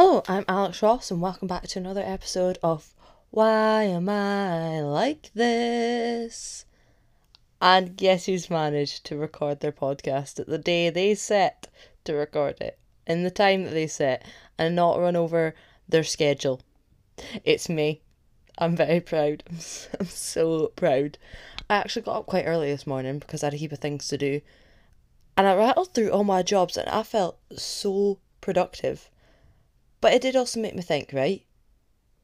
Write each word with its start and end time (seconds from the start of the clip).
Hello, 0.00 0.22
I'm 0.28 0.44
Alex 0.46 0.80
Ross, 0.80 1.10
and 1.10 1.20
welcome 1.20 1.48
back 1.48 1.64
to 1.66 1.80
another 1.80 2.04
episode 2.06 2.56
of 2.62 2.94
Why 3.30 3.82
Am 3.82 4.08
I 4.08 4.80
Like 4.80 5.32
This? 5.34 6.66
And 7.60 7.96
guess 7.96 8.26
who's 8.26 8.48
managed 8.48 9.04
to 9.06 9.16
record 9.16 9.58
their 9.58 9.72
podcast 9.72 10.38
at 10.38 10.46
the 10.46 10.56
day 10.56 10.88
they 10.88 11.16
set 11.16 11.66
to 12.04 12.12
record 12.12 12.60
it, 12.60 12.78
in 13.08 13.24
the 13.24 13.30
time 13.32 13.64
that 13.64 13.72
they 13.72 13.88
set, 13.88 14.24
and 14.56 14.76
not 14.76 15.00
run 15.00 15.16
over 15.16 15.56
their 15.88 16.04
schedule? 16.04 16.60
It's 17.42 17.68
me. 17.68 18.00
I'm 18.56 18.76
very 18.76 19.00
proud. 19.00 19.42
I'm 19.50 19.58
so, 19.58 19.88
I'm 19.98 20.06
so 20.06 20.66
proud. 20.76 21.18
I 21.68 21.74
actually 21.78 22.02
got 22.02 22.18
up 22.18 22.26
quite 22.26 22.44
early 22.44 22.70
this 22.70 22.86
morning 22.86 23.18
because 23.18 23.42
I 23.42 23.46
had 23.46 23.54
a 23.54 23.56
heap 23.56 23.72
of 23.72 23.80
things 23.80 24.06
to 24.06 24.16
do. 24.16 24.42
And 25.36 25.48
I 25.48 25.56
rattled 25.56 25.92
through 25.92 26.12
all 26.12 26.22
my 26.22 26.44
jobs 26.44 26.76
and 26.76 26.88
I 26.88 27.02
felt 27.02 27.40
so 27.56 28.20
productive. 28.40 29.10
But 30.00 30.12
it 30.12 30.22
did 30.22 30.36
also 30.36 30.60
make 30.60 30.74
me 30.74 30.82
think, 30.82 31.12
right? 31.12 31.44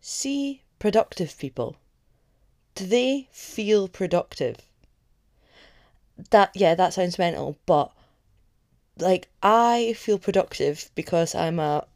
See 0.00 0.62
productive 0.78 1.36
people. 1.38 1.76
Do 2.74 2.86
they 2.86 3.28
feel 3.32 3.88
productive? 3.88 4.56
That 6.30 6.50
yeah, 6.54 6.74
that 6.74 6.94
sounds 6.94 7.18
mental, 7.18 7.58
but 7.66 7.92
like 8.98 9.28
I 9.42 9.94
feel 9.98 10.18
productive 10.18 10.90
because 10.94 11.34
I'm 11.34 11.58
a 11.58 11.86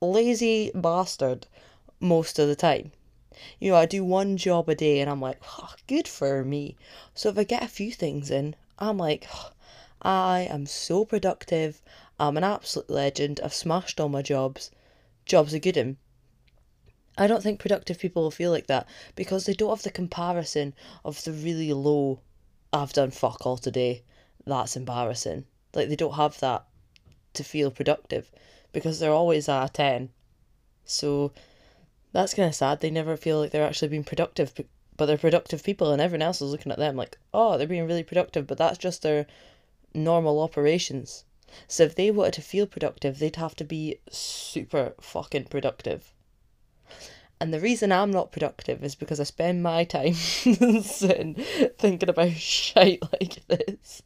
lazy 0.00 0.70
bastard 0.74 1.46
most 1.98 2.38
of 2.38 2.46
the 2.46 2.54
time. 2.54 2.92
You 3.58 3.72
know, 3.72 3.76
I 3.76 3.86
do 3.86 4.04
one 4.04 4.36
job 4.36 4.68
a 4.68 4.76
day 4.76 5.00
and 5.00 5.10
I'm 5.10 5.20
like, 5.20 5.40
oh, 5.58 5.74
good 5.88 6.06
for 6.06 6.44
me. 6.44 6.76
So 7.14 7.30
if 7.30 7.38
I 7.38 7.42
get 7.42 7.64
a 7.64 7.68
few 7.68 7.90
things 7.90 8.30
in, 8.30 8.54
I'm 8.78 8.98
like, 8.98 9.26
oh, 9.34 9.50
I 10.02 10.46
am 10.50 10.66
so 10.66 11.04
productive. 11.04 11.82
I'm 12.20 12.36
an 12.36 12.44
absolute 12.44 12.90
legend. 12.90 13.40
I've 13.42 13.54
smashed 13.54 13.98
all 13.98 14.08
my 14.08 14.22
jobs. 14.22 14.70
Jobs 15.26 15.54
are 15.54 15.58
good 15.58 15.76
in. 15.76 15.96
I 17.16 17.26
don't 17.26 17.42
think 17.42 17.60
productive 17.60 17.98
people 17.98 18.22
will 18.22 18.30
feel 18.30 18.50
like 18.50 18.66
that 18.66 18.88
because 19.14 19.46
they 19.46 19.52
don't 19.52 19.70
have 19.70 19.82
the 19.82 19.90
comparison 19.90 20.74
of 21.04 21.22
the 21.24 21.32
really 21.32 21.72
low, 21.72 22.20
I've 22.72 22.92
done 22.92 23.10
fuck 23.12 23.46
all 23.46 23.56
today. 23.56 24.02
That's 24.46 24.76
embarrassing. 24.76 25.44
Like 25.74 25.88
they 25.88 25.96
don't 25.96 26.14
have 26.14 26.40
that 26.40 26.64
to 27.34 27.44
feel 27.44 27.70
productive 27.70 28.30
because 28.72 28.98
they're 28.98 29.12
always 29.12 29.48
at 29.48 29.64
a 29.64 29.72
10. 29.72 30.10
So 30.84 31.32
that's 32.12 32.34
kind 32.34 32.48
of 32.48 32.54
sad. 32.54 32.80
They 32.80 32.90
never 32.90 33.16
feel 33.16 33.38
like 33.38 33.52
they're 33.52 33.66
actually 33.66 33.88
being 33.88 34.04
productive, 34.04 34.52
but 34.96 35.06
they're 35.06 35.16
productive 35.16 35.62
people 35.62 35.92
and 35.92 36.02
everyone 36.02 36.22
else 36.22 36.42
is 36.42 36.50
looking 36.50 36.72
at 36.72 36.78
them 36.78 36.96
like, 36.96 37.18
oh, 37.32 37.56
they're 37.56 37.66
being 37.66 37.86
really 37.86 38.02
productive, 38.02 38.46
but 38.46 38.58
that's 38.58 38.78
just 38.78 39.02
their 39.02 39.26
normal 39.94 40.40
operations. 40.40 41.24
So 41.68 41.84
if 41.84 41.94
they 41.94 42.10
wanted 42.10 42.34
to 42.34 42.42
feel 42.42 42.66
productive, 42.66 43.18
they'd 43.18 43.36
have 43.36 43.56
to 43.56 43.64
be 43.64 43.98
super 44.10 44.94
fucking 45.00 45.44
productive. 45.44 46.12
And 47.40 47.52
the 47.52 47.60
reason 47.60 47.92
I'm 47.92 48.10
not 48.10 48.32
productive 48.32 48.82
is 48.82 48.94
because 48.94 49.20
I 49.20 49.24
spend 49.24 49.62
my 49.62 49.84
time 49.84 50.14
sitting 50.14 51.34
thinking 51.78 52.08
about 52.08 52.32
shit 52.32 53.02
like 53.02 53.46
this. 53.48 54.02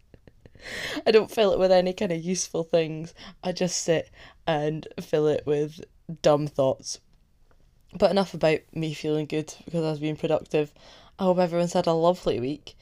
I 1.07 1.11
don't 1.11 1.31
fill 1.31 1.53
it 1.53 1.59
with 1.59 1.71
any 1.71 1.93
kind 1.93 2.11
of 2.11 2.23
useful 2.23 2.65
things. 2.65 3.15
I 3.45 3.53
just 3.53 3.83
sit 3.83 4.11
and 4.47 4.89
fill 5.01 5.29
it 5.29 5.45
with 5.47 5.85
dumb 6.23 6.47
thoughts. 6.47 7.01
But 7.97 8.11
enough 8.11 8.35
about 8.35 8.61
me 8.75 8.93
feeling 8.93 9.27
good 9.27 9.55
because 9.65 9.85
I 9.85 9.91
was 9.91 10.01
being 10.01 10.17
productive. 10.17 10.75
I 11.19 11.25
hope 11.25 11.39
everyone's 11.39 11.73
had 11.73 11.87
a 11.87 11.93
lovely 11.93 12.41
week. 12.41 12.77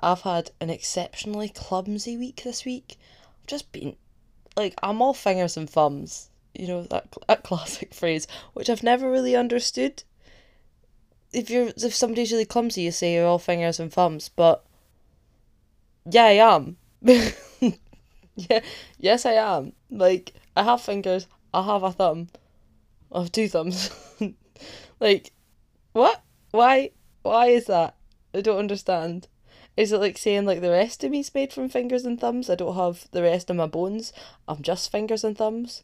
I've 0.00 0.22
had 0.22 0.50
an 0.60 0.68
exceptionally 0.68 1.48
clumsy 1.48 2.16
week 2.16 2.42
this 2.44 2.64
week. 2.64 2.96
Just 3.52 3.70
been 3.70 3.96
like 4.56 4.72
I'm 4.82 5.02
all 5.02 5.12
fingers 5.12 5.58
and 5.58 5.68
thumbs. 5.68 6.30
You 6.54 6.68
know 6.68 6.82
that 6.84 7.14
that 7.28 7.42
classic 7.48 7.92
phrase, 7.92 8.26
which 8.54 8.70
I've 8.70 8.82
never 8.82 9.10
really 9.10 9.36
understood. 9.36 10.04
If 11.34 11.50
you're 11.50 11.68
if 11.76 11.94
somebody's 11.94 12.32
really 12.32 12.46
clumsy, 12.46 12.80
you 12.80 12.92
say 12.92 13.12
you're 13.12 13.26
all 13.26 13.38
fingers 13.38 13.78
and 13.78 13.92
thumbs, 13.92 14.30
but 14.30 14.64
yeah, 16.10 16.24
I 16.24 16.54
am. 16.54 16.78
yeah, 17.02 18.60
yes, 18.96 19.26
I 19.26 19.32
am. 19.32 19.74
Like 19.90 20.32
I 20.56 20.62
have 20.62 20.80
fingers. 20.80 21.26
I 21.52 21.62
have 21.62 21.82
a 21.82 21.92
thumb. 21.92 22.28
I 23.12 23.18
have 23.18 23.32
two 23.32 23.48
thumbs. 23.48 23.90
like, 24.98 25.30
what? 25.92 26.22
Why? 26.52 26.92
Why 27.20 27.48
is 27.48 27.66
that? 27.66 27.96
I 28.32 28.40
don't 28.40 28.60
understand. 28.60 29.28
Is 29.76 29.92
it 29.92 29.98
like 29.98 30.18
saying 30.18 30.44
like 30.44 30.60
the 30.60 30.70
rest 30.70 31.02
of 31.02 31.10
me's 31.10 31.34
made 31.34 31.52
from 31.52 31.68
fingers 31.68 32.04
and 32.04 32.20
thumbs? 32.20 32.50
I 32.50 32.54
don't 32.54 32.76
have 32.76 33.10
the 33.10 33.22
rest 33.22 33.48
of 33.48 33.56
my 33.56 33.66
bones. 33.66 34.12
I'm 34.46 34.62
just 34.62 34.92
fingers 34.92 35.24
and 35.24 35.36
thumbs. 35.36 35.82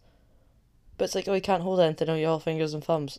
But 0.98 1.06
it's 1.06 1.14
like, 1.14 1.28
oh, 1.28 1.34
you 1.34 1.40
can't 1.40 1.62
hold 1.62 1.80
anything. 1.80 2.08
Oh, 2.08 2.14
you're 2.14 2.30
all 2.30 2.40
fingers 2.40 2.74
and 2.74 2.84
thumbs. 2.84 3.18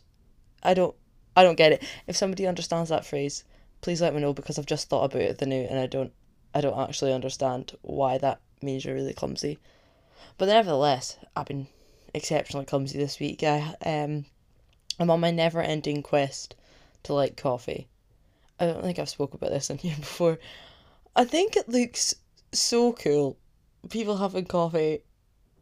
I 0.62 0.74
don't, 0.74 0.94
I 1.36 1.42
don't 1.42 1.56
get 1.56 1.72
it. 1.72 1.82
If 2.06 2.16
somebody 2.16 2.46
understands 2.46 2.90
that 2.90 3.06
phrase, 3.06 3.44
please 3.80 4.00
let 4.00 4.14
me 4.14 4.20
know 4.20 4.32
because 4.32 4.58
I've 4.58 4.66
just 4.66 4.88
thought 4.88 5.04
about 5.04 5.22
it 5.22 5.38
the 5.38 5.46
new 5.46 5.62
and 5.62 5.78
I 5.78 5.86
don't, 5.86 6.12
I 6.54 6.60
don't 6.60 6.78
actually 6.78 7.12
understand 7.12 7.76
why 7.82 8.18
that 8.18 8.40
means 8.62 8.84
you're 8.84 8.94
really 8.94 9.14
clumsy. 9.14 9.58
But 10.38 10.46
nevertheless, 10.46 11.16
I've 11.34 11.46
been 11.46 11.66
exceptionally 12.14 12.66
clumsy 12.66 12.98
this 12.98 13.18
week. 13.18 13.42
I 13.42 13.74
um, 13.84 14.26
I'm 14.98 15.10
on 15.10 15.20
my 15.20 15.30
never-ending 15.30 16.02
quest 16.02 16.54
to 17.04 17.14
like 17.14 17.36
coffee. 17.36 17.88
I 18.60 18.66
don't 18.66 18.82
think 18.82 18.98
I've 18.98 19.08
spoke 19.08 19.32
about 19.32 19.50
this 19.50 19.70
in 19.70 19.78
here 19.78 19.96
before. 19.98 20.38
I 21.16 21.24
think 21.24 21.56
it 21.56 21.68
looks 21.68 22.14
so 22.52 22.92
cool. 22.92 23.38
People 23.88 24.18
having 24.18 24.44
coffee. 24.44 25.02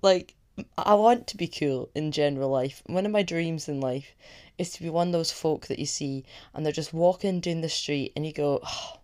Like, 0.03 0.35
I 0.77 0.95
want 0.95 1.29
to 1.29 1.37
be 1.37 1.47
cool 1.47 1.91
in 1.95 2.11
general 2.11 2.51
life. 2.51 2.83
One 2.87 3.07
of 3.07 3.13
my 3.13 3.23
dreams 3.23 3.69
in 3.69 3.81
life 3.81 4.17
is 4.59 4.71
to 4.73 4.83
be 4.83 4.91
one 4.91 5.09
of 5.09 5.13
those 5.13 5.31
folk 5.31 5.69
that 5.69 5.79
you 5.79 5.87
see 5.87 6.25
and 6.53 6.67
they're 6.67 6.73
just 6.73 6.93
walking 6.93 7.39
down 7.39 7.61
the 7.61 7.69
street 7.69 8.13
and 8.17 8.27
you 8.27 8.33
go, 8.33 8.61
oh, 8.65 8.99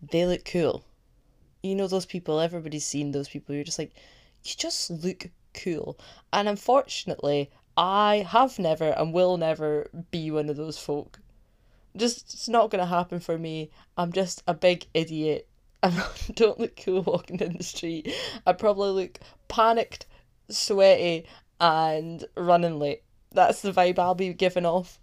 they 0.00 0.24
look 0.24 0.46
cool. 0.46 0.82
You 1.62 1.74
know, 1.74 1.86
those 1.86 2.06
people, 2.06 2.40
everybody's 2.40 2.86
seen 2.86 3.12
those 3.12 3.28
people. 3.28 3.54
You're 3.54 3.64
just 3.64 3.78
like, 3.78 3.92
you 4.44 4.54
just 4.56 4.90
look 4.90 5.28
cool. 5.52 5.98
And 6.32 6.48
unfortunately, 6.48 7.50
I 7.76 8.26
have 8.26 8.58
never 8.58 8.90
and 8.90 9.12
will 9.12 9.36
never 9.36 9.90
be 10.10 10.30
one 10.30 10.48
of 10.48 10.56
those 10.56 10.78
folk 10.78 11.18
just 11.96 12.34
it's 12.34 12.48
not 12.48 12.70
gonna 12.70 12.86
happen 12.86 13.20
for 13.20 13.38
me. 13.38 13.70
I'm 13.96 14.12
just 14.12 14.42
a 14.46 14.54
big 14.54 14.86
idiot. 14.94 15.48
I 15.82 15.92
don't 16.34 16.58
look 16.58 16.80
cool 16.82 17.02
walking 17.02 17.36
down 17.36 17.56
the 17.58 17.64
street. 17.64 18.12
I 18.46 18.52
probably 18.52 18.90
look 18.90 19.20
panicked, 19.48 20.06
sweaty, 20.48 21.26
and 21.60 22.24
running 22.36 22.78
late. 22.78 23.02
That's 23.32 23.62
the 23.62 23.72
vibe 23.72 23.98
I'll 23.98 24.14
be 24.14 24.32
giving 24.32 24.66
off. 24.66 24.98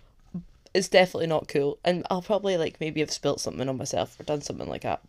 It's 0.73 0.87
definitely 0.89 1.27
not 1.27 1.47
cool, 1.47 1.79
and 1.83 2.05
I'll 2.09 2.21
probably 2.21 2.57
like 2.57 2.79
maybe 2.79 3.01
have 3.01 3.11
spilt 3.11 3.41
something 3.41 3.67
on 3.67 3.77
myself 3.77 4.19
or 4.19 4.23
done 4.23 4.41
something 4.41 4.69
like 4.69 4.83
that. 4.83 5.01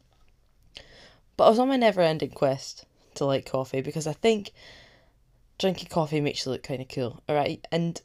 But 1.36 1.46
I 1.46 1.50
was 1.50 1.58
on 1.58 1.68
my 1.68 1.76
never-ending 1.76 2.30
quest 2.30 2.84
to 3.14 3.24
like 3.24 3.50
coffee 3.50 3.80
because 3.80 4.06
I 4.06 4.12
think 4.12 4.50
drinking 5.58 5.88
coffee 5.88 6.20
makes 6.20 6.44
you 6.44 6.52
look 6.52 6.62
kind 6.62 6.82
of 6.82 6.88
cool. 6.88 7.22
All 7.28 7.36
right, 7.36 7.64
and 7.70 8.00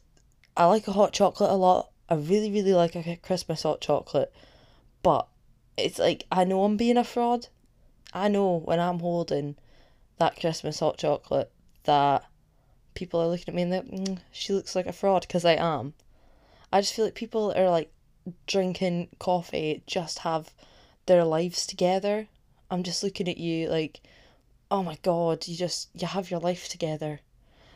I 0.56 0.66
like 0.66 0.88
a 0.88 0.92
hot 0.92 1.12
chocolate 1.12 1.50
a 1.50 1.54
lot 1.54 1.90
I 2.08 2.14
really, 2.14 2.50
really 2.50 2.74
like 2.74 2.94
a 2.94 3.16
Christmas 3.16 3.62
hot 3.62 3.80
chocolate, 3.80 4.32
but 5.02 5.28
it's 5.76 5.98
like 5.98 6.24
I 6.32 6.44
know 6.44 6.64
I'm 6.64 6.76
being 6.76 6.96
a 6.96 7.04
fraud. 7.04 7.48
I 8.12 8.28
know 8.28 8.58
when 8.58 8.80
I'm 8.80 9.00
holding 9.00 9.56
that 10.18 10.40
Christmas 10.40 10.80
hot 10.80 10.98
chocolate 10.98 11.50
that 11.84 12.24
people 12.94 13.20
are 13.20 13.28
looking 13.28 13.48
at 13.48 13.54
me 13.54 13.62
and 13.62 13.70
like, 13.70 13.86
mm, 13.86 14.18
she 14.32 14.52
looks 14.52 14.74
like 14.74 14.86
a 14.86 14.92
fraud 14.92 15.22
because 15.22 15.44
I 15.44 15.52
am. 15.52 15.94
I 16.72 16.80
just 16.80 16.94
feel 16.94 17.04
like 17.04 17.14
people 17.14 17.52
are 17.56 17.70
like 17.70 17.90
drinking 18.46 19.08
coffee 19.18 19.82
just 19.86 20.20
have 20.20 20.52
their 21.06 21.24
lives 21.24 21.66
together. 21.66 22.28
I'm 22.70 22.82
just 22.82 23.02
looking 23.02 23.28
at 23.28 23.38
you 23.38 23.68
like, 23.68 24.00
oh 24.70 24.82
my 24.82 24.98
god, 25.02 25.46
you 25.46 25.56
just 25.56 25.88
you 25.94 26.06
have 26.06 26.30
your 26.30 26.40
life 26.40 26.68
together. 26.68 27.20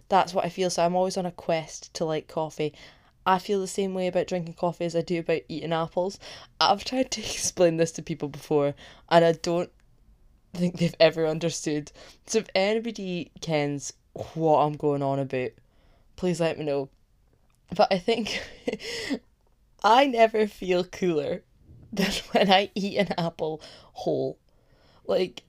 That's 0.08 0.34
what 0.34 0.44
I 0.44 0.48
feel. 0.48 0.70
So 0.70 0.84
I'm 0.84 0.96
always 0.96 1.16
on 1.16 1.26
a 1.26 1.30
quest 1.30 1.94
to 1.94 2.04
like 2.04 2.28
coffee. 2.28 2.74
I 3.24 3.38
feel 3.38 3.60
the 3.60 3.66
same 3.66 3.94
way 3.94 4.06
about 4.06 4.26
drinking 4.26 4.54
coffee 4.54 4.84
as 4.84 4.96
I 4.96 5.02
do 5.02 5.20
about 5.20 5.42
eating 5.48 5.72
apples. 5.72 6.18
I've 6.60 6.84
tried 6.84 7.10
to 7.12 7.20
explain 7.22 7.76
this 7.76 7.92
to 7.92 8.02
people 8.02 8.28
before 8.28 8.74
and 9.08 9.24
I 9.24 9.32
don't 9.32 9.70
think 10.54 10.78
they've 10.78 10.94
ever 11.00 11.26
understood. 11.26 11.92
So 12.26 12.38
if 12.38 12.48
anybody 12.54 13.30
kens 13.40 13.92
what 14.34 14.58
I'm 14.58 14.74
going 14.74 15.02
on 15.02 15.18
about, 15.18 15.50
please 16.16 16.40
let 16.40 16.58
me 16.58 16.64
know. 16.64 16.88
But 17.74 17.92
I 17.92 17.98
think 17.98 18.42
I 19.84 20.06
never 20.06 20.46
feel 20.46 20.84
cooler 20.84 21.42
than 21.92 22.12
when 22.32 22.50
I 22.50 22.70
eat 22.74 22.98
an 22.98 23.14
apple 23.18 23.60
whole. 23.92 24.38
Like, 25.06 25.42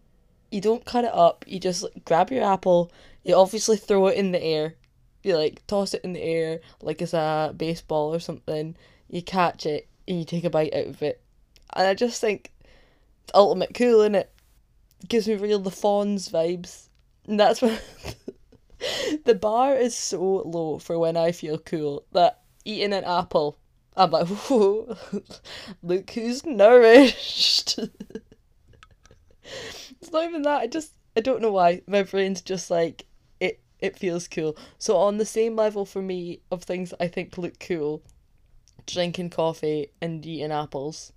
you 0.51 0.61
don't 0.61 0.85
cut 0.85 1.05
it 1.05 1.13
up, 1.13 1.45
you 1.47 1.59
just 1.59 1.85
grab 2.05 2.31
your 2.31 2.43
apple, 2.43 2.91
you 3.23 3.35
obviously 3.35 3.77
throw 3.77 4.07
it 4.07 4.17
in 4.17 4.31
the 4.31 4.43
air 4.43 4.75
you 5.23 5.37
like 5.37 5.65
toss 5.67 5.93
it 5.93 6.01
in 6.03 6.13
the 6.13 6.21
air 6.21 6.59
like 6.81 7.01
it's 7.01 7.13
a 7.13 7.53
baseball 7.55 8.13
or 8.13 8.19
something. 8.19 8.75
You 9.09 9.21
catch 9.21 9.65
it 9.65 9.87
and 10.07 10.19
you 10.19 10.25
take 10.25 10.43
a 10.43 10.49
bite 10.49 10.73
out 10.73 10.87
of 10.87 11.01
it, 11.01 11.21
and 11.73 11.87
I 11.87 11.93
just 11.93 12.19
think 12.19 12.51
it's 13.23 13.31
ultimate 13.33 13.73
cool, 13.73 14.01
in 14.01 14.15
it? 14.15 14.31
Gives 15.07 15.27
me 15.27 15.35
real 15.35 15.59
the 15.59 15.69
Fonz 15.69 16.29
vibes, 16.29 16.87
and 17.27 17.39
that's 17.39 17.61
what 17.61 17.81
the 19.25 19.35
bar 19.35 19.75
is 19.75 19.95
so 19.95 20.21
low 20.21 20.79
for 20.79 20.99
when 20.99 21.17
I 21.17 21.31
feel 21.31 21.57
cool 21.57 22.03
that 22.11 22.41
eating 22.65 22.93
an 22.93 23.03
apple, 23.03 23.57
I'm 23.95 24.11
like, 24.11 24.27
whoa, 24.27 24.97
look 25.83 26.09
who's 26.11 26.45
nourished. 26.45 27.79
it's 29.43 30.11
not 30.11 30.25
even 30.25 30.41
that. 30.43 30.61
I 30.61 30.67
just, 30.67 30.93
I 31.15 31.21
don't 31.21 31.41
know 31.41 31.51
why. 31.51 31.81
My 31.87 32.03
brain's 32.03 32.41
just 32.41 32.71
like, 32.71 33.05
it, 33.83 33.97
feels 33.97 34.27
cool. 34.27 34.57
So, 34.77 34.97
on 34.97 35.17
the 35.17 35.25
same 35.25 35.55
level 35.55 35.85
for 35.85 36.01
me 36.01 36.39
of 36.51 36.63
things 36.63 36.93
I 36.99 37.07
think 37.07 37.37
look 37.37 37.59
cool, 37.59 38.01
drinking 38.87 39.29
coffee 39.31 39.91
and 40.01 40.25
eating 40.25 40.51
apples, 40.51 41.13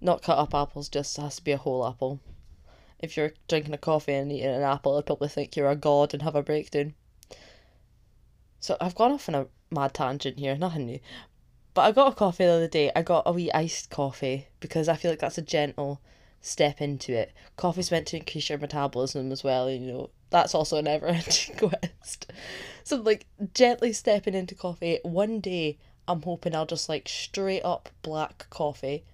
not 0.00 0.22
cut 0.22 0.38
up 0.38 0.54
apples, 0.54 0.88
just 0.88 1.16
has 1.16 1.36
to 1.36 1.44
be 1.44 1.52
a 1.52 1.56
whole 1.56 1.86
apple 1.86 2.20
if 2.98 3.16
you're 3.16 3.32
drinking 3.48 3.74
a 3.74 3.78
coffee 3.78 4.14
and 4.14 4.32
eating 4.32 4.46
an 4.46 4.62
apple, 4.62 4.96
I'd 4.96 5.06
probably 5.06 5.28
think 5.28 5.56
you're 5.56 5.70
a 5.70 5.76
god 5.76 6.14
and 6.14 6.22
have 6.22 6.34
a 6.34 6.42
breakdown. 6.42 6.94
So 8.60 8.76
I've 8.80 8.94
gone 8.94 9.12
off 9.12 9.28
on 9.28 9.34
a 9.34 9.46
mad 9.70 9.94
tangent 9.94 10.38
here, 10.38 10.56
nothing 10.56 10.86
new. 10.86 11.00
But 11.74 11.82
I 11.82 11.92
got 11.92 12.12
a 12.12 12.16
coffee 12.16 12.44
the 12.44 12.52
other 12.52 12.68
day. 12.68 12.90
I 12.96 13.02
got 13.02 13.24
a 13.26 13.32
wee 13.32 13.52
iced 13.52 13.90
coffee 13.90 14.48
because 14.60 14.88
I 14.88 14.96
feel 14.96 15.10
like 15.10 15.20
that's 15.20 15.38
a 15.38 15.42
gentle 15.42 16.00
step 16.40 16.80
into 16.80 17.12
it. 17.12 17.32
Coffee's 17.56 17.90
meant 17.90 18.06
to 18.08 18.16
increase 18.16 18.48
your 18.48 18.58
metabolism 18.58 19.30
as 19.30 19.44
well, 19.44 19.70
you 19.70 19.80
know. 19.80 20.10
That's 20.30 20.54
also 20.54 20.78
a 20.78 20.82
never 20.82 21.06
ending 21.08 21.56
quest. 21.56 22.32
So 22.84 22.96
like 22.96 23.26
gently 23.54 23.92
stepping 23.92 24.34
into 24.34 24.54
coffee. 24.54 24.98
One 25.02 25.40
day 25.40 25.78
I'm 26.08 26.22
hoping 26.22 26.54
I'll 26.54 26.66
just 26.66 26.88
like 26.88 27.08
straight 27.08 27.62
up 27.62 27.88
black 28.02 28.46
coffee. 28.50 29.04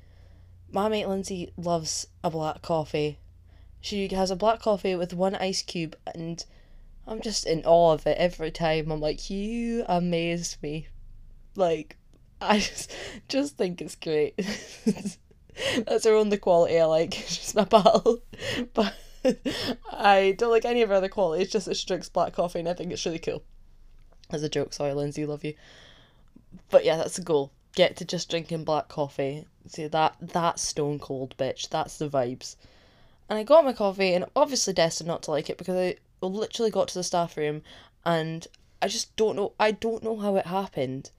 My 0.70 0.88
mate 0.88 1.08
Lindsay 1.08 1.52
loves 1.56 2.06
a 2.24 2.30
black 2.30 2.62
coffee 2.62 3.18
she 3.82 4.06
has 4.08 4.30
a 4.30 4.36
black 4.36 4.60
coffee 4.60 4.94
with 4.94 5.12
one 5.12 5.34
ice 5.34 5.60
cube, 5.60 5.96
and 6.14 6.42
I'm 7.04 7.20
just 7.20 7.44
in 7.44 7.64
awe 7.66 7.92
of 7.92 8.06
it 8.06 8.16
every 8.16 8.52
time. 8.52 8.92
I'm 8.92 9.00
like, 9.00 9.28
you 9.28 9.84
amaze 9.88 10.56
me. 10.62 10.86
Like, 11.56 11.96
I 12.40 12.60
just, 12.60 12.92
just 13.28 13.56
think 13.58 13.82
it's 13.82 13.96
great. 13.96 14.36
That's 15.84 16.04
her 16.04 16.14
only 16.14 16.38
quality 16.38 16.78
I 16.78 16.84
like. 16.84 17.12
She's 17.14 17.54
my 17.56 17.64
pal. 17.64 18.18
But 18.72 18.94
I 19.92 20.34
don't 20.38 20.50
like 20.50 20.64
any 20.64 20.82
of 20.82 20.88
her 20.88 20.94
other 20.96 21.08
qualities, 21.08 21.50
just 21.50 21.66
that 21.66 21.76
she 21.76 21.86
drinks 21.86 22.08
black 22.08 22.32
coffee, 22.32 22.58
and 22.58 22.68
I 22.68 22.74
think 22.74 22.92
it's 22.92 23.06
really 23.06 23.18
cool. 23.18 23.42
As 24.30 24.42
a 24.42 24.48
joke, 24.48 24.72
sorry, 24.72 24.94
Lindsay, 24.94 25.26
love 25.26 25.44
you. 25.44 25.54
But 26.70 26.84
yeah, 26.84 26.96
that's 26.96 27.16
the 27.16 27.22
goal. 27.22 27.52
Get 27.74 27.96
to 27.96 28.04
just 28.04 28.28
drinking 28.28 28.64
black 28.64 28.88
coffee. 28.88 29.46
See 29.66 29.86
that 29.86 30.16
that's 30.20 30.62
stone 30.62 30.98
cold, 30.98 31.34
bitch. 31.38 31.68
That's 31.68 31.96
the 31.96 32.08
vibes. 32.08 32.56
And 33.28 33.38
I 33.38 33.44
got 33.44 33.64
my 33.64 33.72
coffee 33.72 34.12
and 34.12 34.26
obviously 34.36 34.74
destined 34.74 35.08
not 35.08 35.22
to 35.22 35.30
like 35.30 35.48
it 35.48 35.56
because 35.56 35.76
I 35.76 35.96
literally 36.20 36.70
got 36.70 36.88
to 36.88 36.94
the 36.94 37.04
staff 37.04 37.36
room 37.36 37.62
and 38.04 38.46
I 38.82 38.88
just 38.88 39.14
don't 39.16 39.36
know 39.36 39.52
I 39.58 39.70
don't 39.70 40.02
know 40.02 40.16
how 40.16 40.36
it 40.36 40.46
happened. 40.46 41.10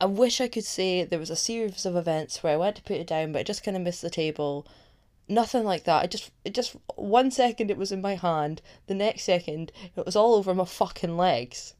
I 0.00 0.06
wish 0.06 0.40
I 0.40 0.48
could 0.48 0.64
say 0.64 1.04
there 1.04 1.18
was 1.18 1.30
a 1.30 1.36
series 1.36 1.84
of 1.84 1.96
events 1.96 2.42
where 2.42 2.54
I 2.54 2.56
went 2.56 2.76
to 2.76 2.82
put 2.82 2.96
it 2.96 3.06
down 3.06 3.32
but 3.32 3.40
I 3.40 3.42
just 3.42 3.64
kind 3.64 3.76
of 3.76 3.82
missed 3.82 4.02
the 4.02 4.10
table. 4.10 4.66
Nothing 5.28 5.64
like 5.64 5.84
that. 5.84 6.04
I 6.04 6.06
just 6.06 6.30
it 6.44 6.54
just 6.54 6.76
one 6.94 7.30
second 7.30 7.70
it 7.70 7.76
was 7.76 7.90
in 7.90 8.00
my 8.00 8.14
hand, 8.14 8.62
the 8.86 8.94
next 8.94 9.24
second 9.24 9.72
it 9.96 10.06
was 10.06 10.14
all 10.14 10.34
over 10.34 10.54
my 10.54 10.64
fucking 10.64 11.16
legs. 11.16 11.74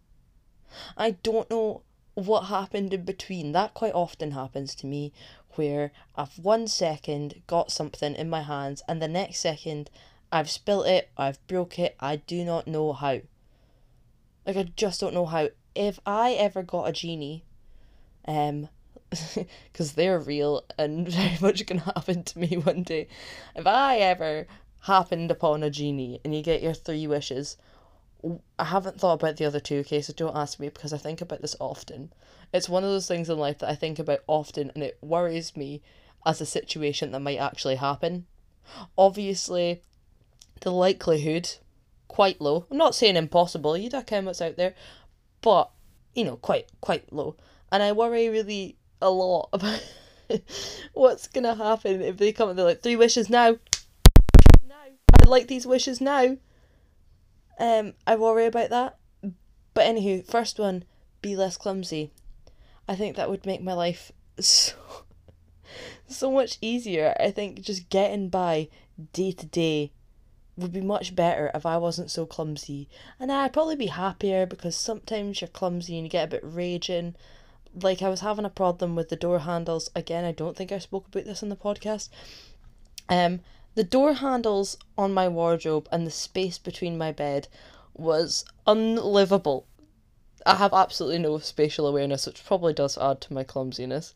I 0.97 1.13
don't 1.13 1.49
know 1.49 1.83
what 2.15 2.47
happened 2.47 2.93
in 2.93 3.05
between. 3.05 3.53
That 3.53 3.75
quite 3.75 3.95
often 3.95 4.33
happens 4.33 4.75
to 4.77 4.87
me 4.87 5.13
where 5.55 5.93
I've 6.17 6.39
one 6.39 6.67
second 6.67 7.43
got 7.47 7.71
something 7.71 8.15
in 8.15 8.29
my 8.29 8.43
hands 8.43 8.83
and 8.89 9.01
the 9.01 9.09
next 9.09 9.39
second 9.39 9.91
I've 10.33 10.51
spilt 10.51 10.87
it, 10.87 11.11
I've 11.17 11.45
broke 11.47 11.79
it, 11.79 11.97
I 12.01 12.17
do 12.17 12.45
not 12.45 12.67
know 12.67 12.93
how. 12.93 13.21
Like 14.45 14.57
I 14.57 14.65
just 14.77 15.01
don't 15.01 15.15
know 15.15 15.27
how. 15.27 15.49
If 15.75 16.01
I 16.05 16.33
ever 16.33 16.63
got 16.63 16.89
a 16.89 16.93
genie, 16.93 17.45
um, 18.27 18.69
because 19.73 19.93
they're 19.93 20.19
real 20.19 20.65
and 20.79 21.09
very 21.13 21.39
much 21.41 21.67
can 21.67 21.79
happen 21.79 22.23
to 22.25 22.39
me 22.39 22.57
one 22.57 22.83
day. 22.83 23.09
If 23.55 23.67
I 23.67 23.99
ever 23.99 24.47
happened 24.81 25.31
upon 25.31 25.63
a 25.63 25.71
genie 25.71 26.21
and 26.25 26.35
you 26.35 26.43
get 26.43 26.63
your 26.63 26.75
three 26.75 27.07
wishes, 27.07 27.57
I 28.59 28.65
haven't 28.65 29.01
thought 29.01 29.15
about 29.23 29.37
the 29.37 29.45
other 29.45 29.61
two, 29.61 29.79
okay, 29.79 30.01
so 30.01 30.13
don't 30.13 30.37
ask 30.37 30.59
me 30.59 30.69
because 30.69 30.93
I 30.93 30.99
think 30.99 31.21
about 31.21 31.43
this 31.43 31.57
often. 31.61 32.13
It's 32.53 32.69
one 32.69 32.85
of 32.85 32.91
those 32.91 33.09
things 33.09 33.29
in 33.29 33.39
life 33.39 33.59
that 33.59 33.71
I 33.71 33.75
think 33.75 33.99
about 33.99 34.21
often 34.27 34.71
and 34.75 34.83
it 34.83 34.99
worries 35.01 35.57
me 35.57 35.83
as 36.25 36.41
a 36.41 36.47
situation 36.47 37.13
that 37.13 37.21
might 37.21 37.39
actually 37.39 37.77
happen. 37.77 38.27
Obviously, 38.99 39.83
the 40.61 40.73
likelihood 40.73 41.55
quite 42.09 42.41
low. 42.41 42.67
I'm 42.71 42.79
not 42.79 42.95
saying 42.95 43.17
impossible, 43.17 43.77
you 43.77 43.91
don't 43.91 44.11
know 44.11 44.23
what's 44.23 44.41
out 44.41 44.57
there, 44.57 44.75
but 45.41 45.71
you 46.15 46.25
know, 46.25 46.37
quite 46.37 46.67
quite 46.81 47.13
low. 47.13 47.37
And 47.71 47.83
I 47.83 47.93
worry 47.93 48.29
really 48.29 48.77
a 49.01 49.11
lot 49.11 49.49
about 49.53 49.83
what's 50.93 51.29
gonna 51.29 51.55
happen 51.55 52.01
if 52.03 52.17
they 52.17 52.33
come 52.33 52.51
and 52.51 52.59
they're 52.59 52.67
like 52.67 52.83
three 52.83 52.97
wishes 52.97 53.31
now. 53.31 53.57
Now 54.67 54.75
I'd 55.21 55.29
like 55.29 55.49
these 55.49 55.67
wishes 55.67 56.01
now. 56.01 56.37
Um, 57.59 57.95
I 58.07 58.17
worry 58.17 58.47
about 58.47 58.71
that. 58.71 58.99
But 59.75 59.87
anywho, 59.87 60.27
first 60.27 60.59
one, 60.59 60.85
be 61.21 61.37
less 61.37 61.57
clumsy. 61.57 62.13
I 62.89 62.95
think 62.95 63.17
that 63.17 63.29
would 63.29 63.47
make 63.47 63.63
my 63.63 63.73
life 63.73 64.13
so 64.41 64.75
so 66.07 66.31
much 66.31 66.59
easier. 66.61 67.15
I 67.19 67.31
think 67.31 67.61
just 67.61 67.89
getting 67.89 68.29
by 68.29 68.69
day 69.13 69.33
to 69.33 69.47
day 69.47 69.93
would 70.57 70.73
be 70.73 70.81
much 70.81 71.15
better 71.15 71.51
if 71.55 71.67
I 71.67 71.77
wasn't 71.77 72.11
so 72.11 72.25
clumsy. 72.25 72.89
And 73.21 73.31
I'd 73.31 73.53
probably 73.53 73.77
be 73.77 73.87
happier 73.87 74.47
because 74.47 74.77
sometimes 74.77 75.41
you're 75.41 75.49
clumsy 75.49 75.97
and 75.97 76.07
you 76.07 76.11
get 76.11 76.29
a 76.29 76.31
bit 76.31 76.41
raging. 76.43 77.15
Like 77.81 78.03
I 78.03 78.09
was 78.09 78.21
having 78.21 78.45
a 78.45 78.51
problem 78.51 78.97
with 78.97 79.11
the 79.11 79.17
door 79.17 79.41
handles. 79.41 79.91
Again, 79.95 80.25
I 80.25 80.33
don't 80.33 80.57
think 80.57 80.73
I 80.73 80.79
spoke 80.79 81.09
about 81.09 81.25
this 81.25 81.43
in 81.43 81.51
the 81.51 81.57
podcast. 81.57 82.09
Um 83.09 83.41
the 83.75 83.85
door 83.85 84.15
handles 84.15 84.79
on 84.97 85.13
my 85.13 85.29
wardrobe 85.29 85.87
and 85.93 86.07
the 86.07 86.11
space 86.11 86.57
between 86.59 86.97
my 86.97 87.13
bed 87.13 87.47
was 87.95 88.45
unlivable. 88.67 89.67
I 90.47 90.55
have 90.55 90.73
absolutely 90.73 91.19
no 91.19 91.39
spatial 91.39 91.87
awareness, 91.87 92.25
which 92.27 92.45
probably 92.45 92.73
does 92.73 92.97
add 92.97 93.21
to 93.23 93.35
my 93.35 93.45
clumsiness. 93.45 94.15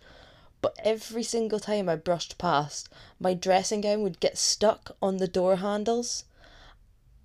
But 0.63 0.77
every 0.85 1.23
single 1.23 1.59
time 1.59 1.89
I 1.89 1.97
brushed 1.97 2.39
past, 2.39 2.89
my 3.19 3.35
dressing 3.35 3.81
gown 3.81 4.03
would 4.03 4.21
get 4.21 4.39
stuck 4.39 4.97
on 5.03 5.17
the 5.17 5.29
door 5.29 5.57
handles, 5.57 6.25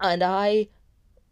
and 0.01 0.23
I 0.23 0.69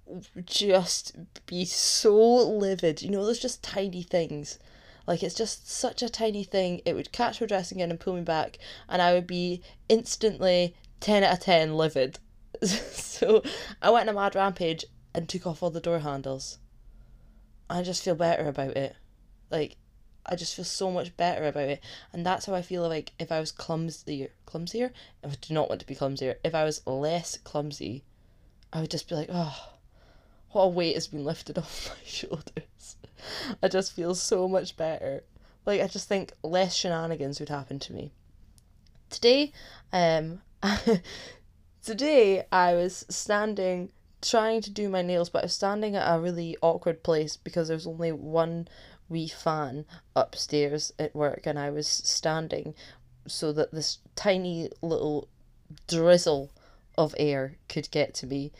would 0.06 0.28
just 0.46 1.16
be 1.46 1.66
so 1.66 2.16
livid. 2.48 3.02
You 3.02 3.10
know, 3.10 3.26
there's 3.26 3.40
just 3.40 3.64
tiny 3.64 4.04
things. 4.04 4.60
Like 5.06 5.24
it's 5.24 5.36
just 5.36 5.70
such 5.70 6.02
a 6.02 6.10
tiny 6.10 6.44
thing. 6.44 6.82
It 6.86 6.96
would 6.96 7.12
catch 7.12 7.42
my 7.42 7.48
dressing 7.48 7.80
gown 7.80 7.90
and 7.90 8.00
pull 8.00 8.16
me 8.16 8.22
back, 8.22 8.58
and 8.88 9.02
I 9.02 9.14
would 9.14 9.28
be 9.28 9.62
instantly 9.90 10.76
ten 11.00 11.24
out 11.24 11.34
of 11.34 11.40
ten 11.42 11.76
livid. 11.76 12.20
so 12.64 13.44
I 13.82 13.90
went 13.90 14.08
on 14.08 14.16
a 14.16 14.20
mad 14.20 14.36
rampage 14.36 14.86
and 15.14 15.28
took 15.28 15.46
off 15.46 15.62
all 15.62 15.70
the 15.70 15.82
door 15.82 16.00
handles. 16.00 16.60
I 17.70 17.82
just 17.82 18.04
feel 18.04 18.16
better 18.16 18.48
about 18.48 18.78
it. 18.78 18.96
Like, 19.50 19.78
I 20.26 20.36
just 20.36 20.56
feel 20.56 20.66
so 20.66 20.92
much 20.92 21.16
better 21.18 21.48
about 21.48 21.70
it. 21.70 21.84
And 22.12 22.26
that's 22.26 22.46
how 22.46 22.54
I 22.54 22.62
feel 22.62 22.88
like 22.88 23.12
if 23.20 23.32
I 23.32 23.40
was 23.40 23.52
clumsier, 23.52 24.30
clumsier? 24.46 24.92
I 25.24 25.30
do 25.42 25.54
not 25.54 25.70
want 25.70 25.82
to 25.82 25.88
be 25.88 25.96
clumsier. 25.96 26.36
If 26.44 26.56
I 26.56 26.64
was 26.64 26.86
less 26.86 27.38
clumsy, 27.38 28.04
I 28.72 28.82
would 28.82 28.92
just 28.92 29.10
be 29.10 29.16
like, 29.16 29.30
oh, 29.32 29.74
what 30.54 30.64
a 30.64 30.68
weight 30.70 30.96
has 30.96 31.08
been 31.08 31.26
lifted 31.26 31.58
off 31.58 31.90
my 31.90 32.06
shoulders. 32.06 32.98
I 33.62 33.68
just 33.68 33.94
feel 33.94 34.16
so 34.16 34.48
much 34.48 34.76
better. 34.78 35.24
Like, 35.66 35.82
I 35.82 35.88
just 35.88 36.08
think 36.08 36.34
less 36.44 36.76
shenanigans 36.76 37.40
would 37.40 37.50
happen 37.50 37.80
to 37.80 37.94
me. 37.94 38.12
Today, 39.10 39.52
um, 39.92 40.42
today 41.84 42.46
I 42.52 42.74
was 42.74 43.06
standing 43.10 43.92
trying 44.22 44.62
to 44.62 44.72
do 44.72 44.90
my 44.90 45.02
nails, 45.02 45.30
but 45.30 45.40
I 45.40 45.46
was 45.46 45.54
standing 45.54 45.96
at 45.96 46.16
a 46.16 46.20
really 46.20 46.58
awkward 46.62 47.04
place 47.04 47.38
because 47.38 47.68
there's 47.68 47.86
only 47.86 48.12
one 48.12 48.68
wee 49.10 49.28
fan 49.28 49.86
upstairs 50.16 50.94
at 50.98 51.16
work, 51.16 51.46
and 51.46 51.60
I 51.60 51.70
was 51.70 51.88
standing 51.88 52.74
so 53.28 53.52
that 53.54 53.72
this 53.72 54.00
tiny 54.16 54.70
little 54.82 55.28
drizzle 55.88 56.52
of 56.98 57.16
air 57.18 57.58
could 57.70 57.92
get 57.92 58.14
to 58.16 58.28
me. 58.28 58.52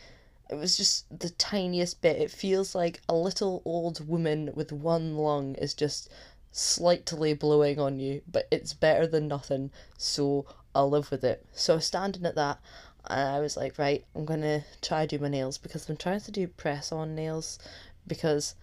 It 0.50 0.56
was 0.56 0.76
just 0.76 1.06
the 1.18 1.30
tiniest 1.30 2.02
bit. 2.02 2.20
It 2.20 2.30
feels 2.30 2.74
like 2.74 3.00
a 3.08 3.14
little 3.14 3.62
old 3.64 4.06
woman 4.06 4.50
with 4.54 4.72
one 4.72 5.16
lung 5.16 5.54
is 5.54 5.74
just 5.74 6.10
slightly 6.52 7.34
blowing 7.34 7.80
on 7.80 7.98
you, 7.98 8.22
but 8.30 8.46
it's 8.50 8.74
better 8.74 9.06
than 9.06 9.26
nothing, 9.26 9.70
so 9.98 10.46
I'll 10.74 10.90
live 10.90 11.10
with 11.10 11.24
it. 11.24 11.44
So 11.52 11.74
I 11.74 11.76
was 11.76 11.86
standing 11.86 12.24
at 12.26 12.34
that 12.36 12.60
and 13.06 13.28
I 13.28 13.40
was 13.40 13.56
like, 13.56 13.78
right, 13.78 14.04
I'm 14.14 14.24
gonna 14.24 14.64
try 14.80 15.06
do 15.06 15.18
my 15.18 15.28
nails 15.28 15.58
because 15.58 15.88
I'm 15.88 15.96
trying 15.96 16.20
to 16.20 16.30
do 16.30 16.46
press 16.46 16.92
on 16.92 17.14
nails 17.14 17.58
because 18.06 18.54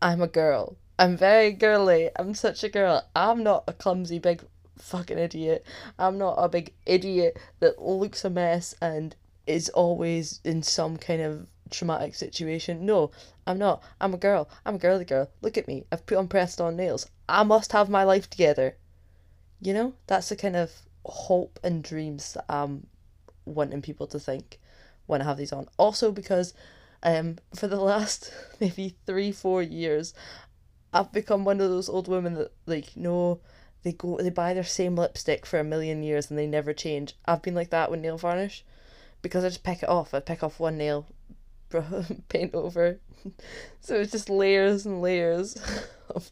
I'm 0.00 0.22
a 0.22 0.28
girl. 0.28 0.76
I'm 0.98 1.16
very 1.16 1.52
girly. 1.52 2.10
I'm 2.16 2.34
such 2.34 2.62
a 2.64 2.68
girl. 2.68 3.06
I'm 3.14 3.42
not 3.42 3.64
a 3.66 3.72
clumsy 3.72 4.18
big 4.18 4.42
fucking 4.78 5.18
idiot. 5.18 5.66
I'm 5.98 6.18
not 6.18 6.36
a 6.36 6.48
big 6.48 6.72
idiot 6.86 7.38
that 7.60 7.82
looks 7.82 8.24
a 8.24 8.30
mess 8.30 8.74
and 8.80 9.14
is 9.46 9.68
always 9.70 10.40
in 10.44 10.62
some 10.62 10.96
kind 10.96 11.20
of 11.20 11.46
traumatic 11.70 12.14
situation. 12.14 12.86
No, 12.86 13.10
I'm 13.46 13.58
not. 13.58 13.82
I'm 14.00 14.14
a 14.14 14.18
girl. 14.18 14.48
I'm 14.64 14.76
a 14.76 14.78
girly 14.78 15.04
girl. 15.04 15.30
Look 15.42 15.58
at 15.58 15.68
me. 15.68 15.84
I've 15.90 16.06
put 16.06 16.18
on 16.18 16.28
pressed 16.28 16.60
on 16.60 16.76
nails. 16.76 17.08
I 17.28 17.42
must 17.42 17.72
have 17.72 17.88
my 17.88 18.04
life 18.04 18.30
together. 18.30 18.76
You 19.60 19.74
know, 19.74 19.94
that's 20.06 20.28
the 20.28 20.36
kind 20.36 20.56
of 20.56 20.72
hope 21.04 21.58
and 21.62 21.82
dreams 21.82 22.34
that 22.34 22.44
I'm 22.48 22.86
wanting 23.44 23.82
people 23.82 24.06
to 24.08 24.18
think 24.18 24.58
when 25.06 25.20
I 25.20 25.24
have 25.24 25.36
these 25.36 25.52
on. 25.52 25.68
Also 25.78 26.12
because 26.12 26.54
um 27.02 27.38
for 27.54 27.66
the 27.66 27.80
last 27.80 28.32
maybe 28.60 28.96
three, 29.06 29.32
four 29.32 29.62
years, 29.62 30.14
I've 30.92 31.12
become 31.12 31.44
one 31.44 31.60
of 31.60 31.70
those 31.70 31.88
old 31.88 32.08
women 32.08 32.34
that 32.34 32.52
like 32.66 32.96
no 32.96 33.40
they 33.82 33.92
go 33.92 34.18
they 34.18 34.30
buy 34.30 34.54
their 34.54 34.64
same 34.64 34.96
lipstick 34.96 35.44
for 35.44 35.58
a 35.58 35.64
million 35.64 36.02
years 36.02 36.30
and 36.30 36.38
they 36.38 36.46
never 36.46 36.72
change. 36.72 37.16
I've 37.26 37.42
been 37.42 37.54
like 37.54 37.70
that 37.70 37.90
with 37.90 38.00
nail 38.00 38.16
varnish 38.16 38.64
because 39.24 39.42
I 39.42 39.48
just 39.48 39.64
pick 39.64 39.82
it 39.82 39.88
off. 39.88 40.12
I 40.12 40.20
pick 40.20 40.42
off 40.42 40.60
one 40.60 40.76
nail, 40.76 41.06
paint 42.28 42.54
over. 42.54 43.00
So 43.80 43.94
it's 43.94 44.12
just 44.12 44.28
layers 44.28 44.84
and 44.84 45.00
layers 45.00 45.56
of 46.10 46.30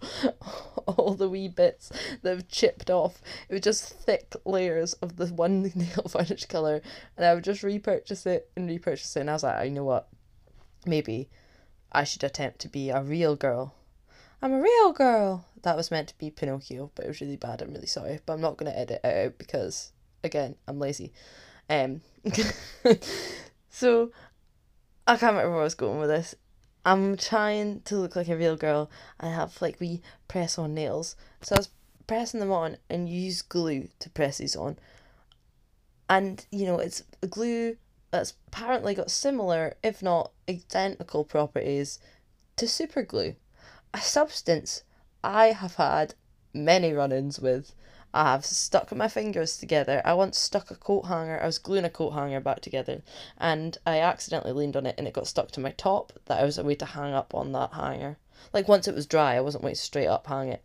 all 0.87 1.14
the 1.14 1.28
wee 1.28 1.49
bits 1.49 1.90
that 2.20 2.30
have 2.30 2.49
chipped 2.49 2.90
off. 2.90 3.22
It 3.49 3.54
was 3.54 3.62
just 3.62 3.88
thick 3.88 4.34
layers 4.44 4.92
of 4.94 5.16
the 5.16 5.26
one 5.28 5.72
nail 5.75 6.04
varnish 6.06 6.44
colour 6.44 6.82
and 7.16 7.25
I 7.25 7.32
would 7.32 7.44
just 7.44 7.62
repurchase 7.62 8.26
it 8.26 8.50
and 8.56 8.68
repurchase 8.68 9.16
it 9.16 9.20
and 9.20 9.30
I 9.30 9.32
was 9.32 9.42
like, 9.42 9.56
ah, 9.58 9.62
you 9.62 9.70
know 9.70 9.84
what? 9.84 10.08
Maybe 10.84 11.30
I 11.90 12.04
should 12.04 12.25
attempt 12.25 12.58
to 12.61 12.68
be 12.68 12.90
a 12.90 13.02
real 13.02 13.37
girl. 13.37 13.75
I'm 14.42 14.52
a 14.52 14.61
real 14.61 14.92
girl. 14.92 15.46
That 15.62 15.76
was 15.78 15.90
meant 15.90 16.08
to 16.08 16.18
be 16.18 16.30
Pinocchio, 16.30 16.90
but 16.94 17.06
it 17.06 17.08
was 17.08 17.22
really 17.22 17.37
bad. 17.37 17.62
I'm 17.62 17.72
really 17.72 17.87
sorry, 17.87 18.20
but 18.26 18.34
I'm 18.34 18.42
not 18.42 18.58
gonna 18.58 18.72
edit 18.72 19.00
it 19.02 19.26
out 19.26 19.38
because 19.38 19.92
again, 20.22 20.56
I'm 20.68 20.78
lazy. 20.78 21.14
Um, 21.72 22.02
so 23.70 24.10
I 25.06 25.16
can't 25.16 25.32
remember 25.32 25.52
where 25.52 25.60
I 25.60 25.64
was 25.64 25.74
going 25.74 25.98
with 25.98 26.10
this. 26.10 26.34
I'm 26.84 27.16
trying 27.16 27.80
to 27.82 27.96
look 27.96 28.14
like 28.16 28.28
a 28.28 28.36
real 28.36 28.56
girl. 28.56 28.90
I 29.18 29.28
have 29.28 29.60
like 29.62 29.80
we 29.80 30.02
press 30.28 30.58
on 30.58 30.74
nails, 30.74 31.16
so 31.40 31.54
I 31.54 31.58
was 31.60 31.70
pressing 32.06 32.40
them 32.40 32.52
on 32.52 32.76
and 32.90 33.08
use 33.08 33.40
glue 33.40 33.88
to 34.00 34.10
press 34.10 34.38
these 34.38 34.56
on. 34.56 34.78
And 36.10 36.44
you 36.50 36.66
know, 36.66 36.78
it's 36.78 37.04
glue 37.30 37.76
that's 38.10 38.34
apparently 38.48 38.94
got 38.94 39.10
similar, 39.10 39.76
if 39.82 40.02
not 40.02 40.32
identical, 40.50 41.24
properties 41.24 41.98
to 42.56 42.68
super 42.68 43.02
glue 43.02 43.36
a 43.94 44.00
substance 44.00 44.82
I 45.22 45.48
have 45.48 45.76
had 45.76 46.14
many 46.54 46.92
run 46.92 47.12
ins 47.12 47.38
with. 47.40 47.74
I 48.14 48.33
have 48.33 48.45
stuck 48.45 48.95
my 48.95 49.09
fingers 49.09 49.57
together. 49.57 50.02
I 50.04 50.14
once 50.14 50.38
stuck 50.38 50.71
a 50.71 50.75
coat 50.75 51.07
hanger, 51.07 51.40
I 51.40 51.47
was 51.47 51.59
gluing 51.59 51.85
a 51.85 51.90
coat 51.90 52.11
hanger 52.11 52.40
back 52.40 52.61
together, 52.61 53.02
and 53.38 53.78
I 53.87 54.00
accidentally 54.00 54.52
leaned 54.52 54.76
on 54.76 54.87
it 54.87 54.97
and 54.99 55.09
it 55.09 55.14
got 55.14 55.26
stuck 55.26 55.50
to 55.52 55.61
my 55.61 55.71
top. 55.71 56.12
That 56.26 56.42
was 56.45 56.59
a 56.59 56.64
way 56.64 56.75
to 56.76 56.85
hang 56.85 57.14
up 57.14 57.35
on 57.35 57.52
that 57.52 57.73
hanger. 57.73 58.19
Like 58.52 58.69
once 58.69 58.87
it 58.87 58.95
was 58.95 59.07
dry, 59.07 59.37
I 59.37 59.40
wasn't 59.40 59.62
going 59.62 59.75
to 59.75 59.81
straight 59.81 60.09
up 60.09 60.26
hang 60.26 60.49
it. 60.49 60.64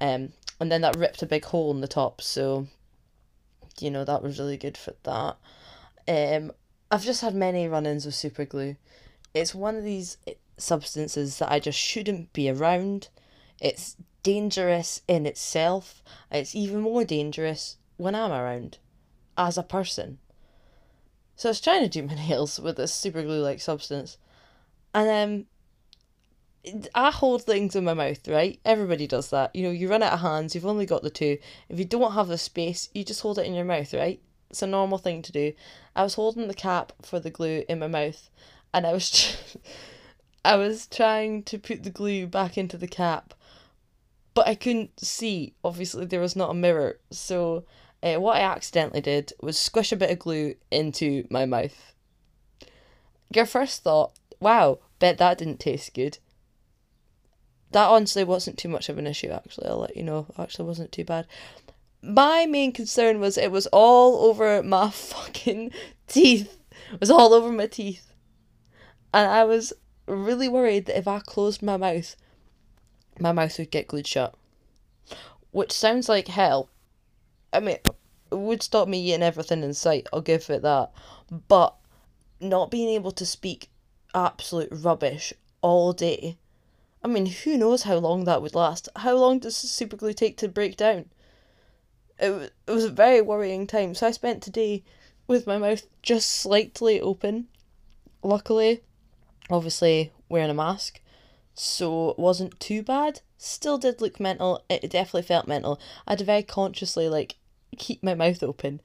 Um, 0.00 0.32
and 0.60 0.70
then 0.70 0.82
that 0.82 0.96
ripped 0.96 1.22
a 1.22 1.26
big 1.26 1.44
hole 1.44 1.72
in 1.72 1.80
the 1.80 1.88
top, 1.88 2.20
so 2.20 2.68
you 3.80 3.90
know 3.90 4.04
that 4.04 4.22
was 4.22 4.38
really 4.38 4.56
good 4.56 4.76
for 4.76 4.94
that. 5.02 5.36
Um, 6.06 6.52
I've 6.90 7.04
just 7.04 7.22
had 7.22 7.34
many 7.34 7.66
run 7.66 7.86
ins 7.86 8.06
with 8.06 8.14
super 8.14 8.44
glue. 8.44 8.76
It's 9.32 9.54
one 9.54 9.76
of 9.76 9.84
these 9.84 10.16
substances 10.56 11.38
that 11.38 11.50
I 11.50 11.58
just 11.58 11.78
shouldn't 11.78 12.32
be 12.32 12.48
around. 12.48 13.08
It's 13.60 13.96
dangerous 14.22 15.02
in 15.06 15.26
itself. 15.26 16.02
It's 16.30 16.54
even 16.54 16.80
more 16.80 17.04
dangerous 17.04 17.76
when 17.96 18.14
I'm 18.14 18.32
around 18.32 18.78
as 19.36 19.56
a 19.58 19.62
person. 19.62 20.18
So 21.36 21.48
I 21.48 21.50
was 21.50 21.60
trying 21.60 21.82
to 21.82 21.88
do 21.88 22.02
my 22.06 22.14
nails 22.14 22.58
with 22.58 22.76
this 22.76 22.92
super 22.92 23.22
glue 23.22 23.42
like 23.42 23.60
substance. 23.60 24.18
And 24.94 25.08
um 25.10 25.46
I 26.94 27.10
hold 27.10 27.42
things 27.42 27.76
in 27.76 27.84
my 27.84 27.92
mouth, 27.92 28.26
right? 28.26 28.58
Everybody 28.64 29.06
does 29.06 29.28
that. 29.30 29.54
You 29.54 29.64
know, 29.64 29.70
you 29.70 29.88
run 29.88 30.02
out 30.02 30.14
of 30.14 30.20
hands, 30.20 30.54
you've 30.54 30.64
only 30.64 30.86
got 30.86 31.02
the 31.02 31.10
two. 31.10 31.36
If 31.68 31.78
you 31.78 31.84
don't 31.84 32.12
have 32.12 32.28
the 32.28 32.38
space, 32.38 32.88
you 32.94 33.04
just 33.04 33.20
hold 33.20 33.38
it 33.38 33.46
in 33.46 33.54
your 33.54 33.66
mouth, 33.66 33.92
right? 33.92 34.18
It's 34.48 34.62
a 34.62 34.66
normal 34.66 34.98
thing 34.98 35.20
to 35.22 35.32
do. 35.32 35.52
I 35.94 36.02
was 36.04 36.14
holding 36.14 36.48
the 36.48 36.54
cap 36.54 36.92
for 37.02 37.20
the 37.20 37.30
glue 37.30 37.64
in 37.68 37.80
my 37.80 37.88
mouth 37.88 38.30
and 38.72 38.86
I 38.86 38.92
was 38.92 39.36
I 40.44 40.56
was 40.56 40.86
trying 40.86 41.44
to 41.44 41.58
put 41.58 41.84
the 41.84 41.90
glue 41.90 42.26
back 42.26 42.58
into 42.58 42.76
the 42.76 42.88
cap, 42.88 43.32
but 44.34 44.48
I 44.48 44.54
couldn't 44.54 45.00
see. 45.00 45.54
Obviously, 45.64 46.04
there 46.06 46.20
was 46.20 46.36
not 46.36 46.50
a 46.50 46.54
mirror. 46.54 46.98
So, 47.10 47.64
uh, 48.02 48.16
what 48.16 48.36
I 48.36 48.40
accidentally 48.40 49.00
did 49.00 49.32
was 49.40 49.56
squish 49.56 49.92
a 49.92 49.96
bit 49.96 50.10
of 50.10 50.18
glue 50.18 50.56
into 50.70 51.26
my 51.30 51.46
mouth. 51.46 51.94
Your 53.34 53.46
first 53.46 53.82
thought, 53.82 54.12
wow, 54.40 54.80
bet 54.98 55.18
that 55.18 55.38
didn't 55.38 55.60
taste 55.60 55.94
good. 55.94 56.18
That 57.70 57.88
honestly 57.88 58.24
wasn't 58.24 58.58
too 58.58 58.68
much 58.68 58.88
of 58.88 58.98
an 58.98 59.06
issue, 59.06 59.30
actually. 59.30 59.68
I'll 59.68 59.78
let 59.78 59.96
you 59.96 60.04
know. 60.04 60.26
Actually, 60.38 60.66
wasn't 60.66 60.92
too 60.92 61.04
bad. 61.04 61.26
My 62.02 62.46
main 62.46 62.72
concern 62.72 63.18
was 63.20 63.38
it 63.38 63.50
was 63.50 63.66
all 63.68 64.26
over 64.26 64.62
my 64.62 64.90
fucking 64.92 65.70
teeth. 66.06 66.60
It 66.92 67.00
was 67.00 67.10
all 67.10 67.32
over 67.32 67.50
my 67.50 67.66
teeth. 67.66 68.12
And 69.12 69.30
I 69.30 69.44
was 69.44 69.72
really 70.06 70.48
worried 70.48 70.86
that 70.86 70.98
if 70.98 71.08
I 71.08 71.20
closed 71.20 71.62
my 71.62 71.76
mouth, 71.76 72.16
my 73.18 73.32
mouth 73.32 73.58
would 73.58 73.70
get 73.70 73.88
glued 73.88 74.06
shut. 74.06 74.34
Which 75.50 75.72
sounds 75.72 76.08
like 76.08 76.28
hell. 76.28 76.68
I 77.52 77.60
mean, 77.60 77.76
it 77.76 77.94
would 78.30 78.62
stop 78.62 78.88
me 78.88 79.00
eating 79.00 79.22
everything 79.22 79.62
in 79.62 79.74
sight, 79.74 80.06
I'll 80.12 80.20
give 80.20 80.50
it 80.50 80.62
that. 80.62 80.90
But 81.48 81.74
not 82.40 82.70
being 82.70 82.88
able 82.88 83.12
to 83.12 83.26
speak 83.26 83.70
absolute 84.14 84.68
rubbish 84.70 85.32
all 85.62 85.92
day. 85.92 86.36
I 87.02 87.08
mean, 87.08 87.26
who 87.26 87.58
knows 87.58 87.82
how 87.82 87.96
long 87.96 88.24
that 88.24 88.42
would 88.42 88.54
last? 88.54 88.88
How 88.96 89.14
long 89.14 89.38
does 89.38 89.56
super 89.56 89.96
glue 89.96 90.14
take 90.14 90.36
to 90.38 90.48
break 90.48 90.76
down? 90.76 91.06
It, 92.18 92.52
it 92.66 92.70
was 92.70 92.84
a 92.84 92.90
very 92.90 93.20
worrying 93.20 93.66
time. 93.66 93.94
So 93.94 94.06
I 94.06 94.10
spent 94.10 94.42
today 94.42 94.82
with 95.26 95.46
my 95.46 95.58
mouth 95.58 95.86
just 96.02 96.30
slightly 96.30 97.00
open. 97.00 97.48
Luckily, 98.22 98.82
obviously 99.50 100.12
wearing 100.28 100.50
a 100.50 100.54
mask, 100.54 101.00
so 101.54 102.10
it 102.10 102.18
wasn't 102.18 102.58
too 102.60 102.82
bad. 102.82 103.20
Still 103.38 103.78
did 103.78 104.00
look 104.00 104.18
mental. 104.18 104.64
It 104.68 104.90
definitely 104.90 105.22
felt 105.22 105.48
mental. 105.48 105.80
I 106.06 106.12
had 106.12 106.18
to 106.18 106.24
very 106.24 106.42
consciously 106.42 107.08
like 107.08 107.36
keep 107.78 108.02
my 108.02 108.14
mouth 108.14 108.42
open. 108.42 108.80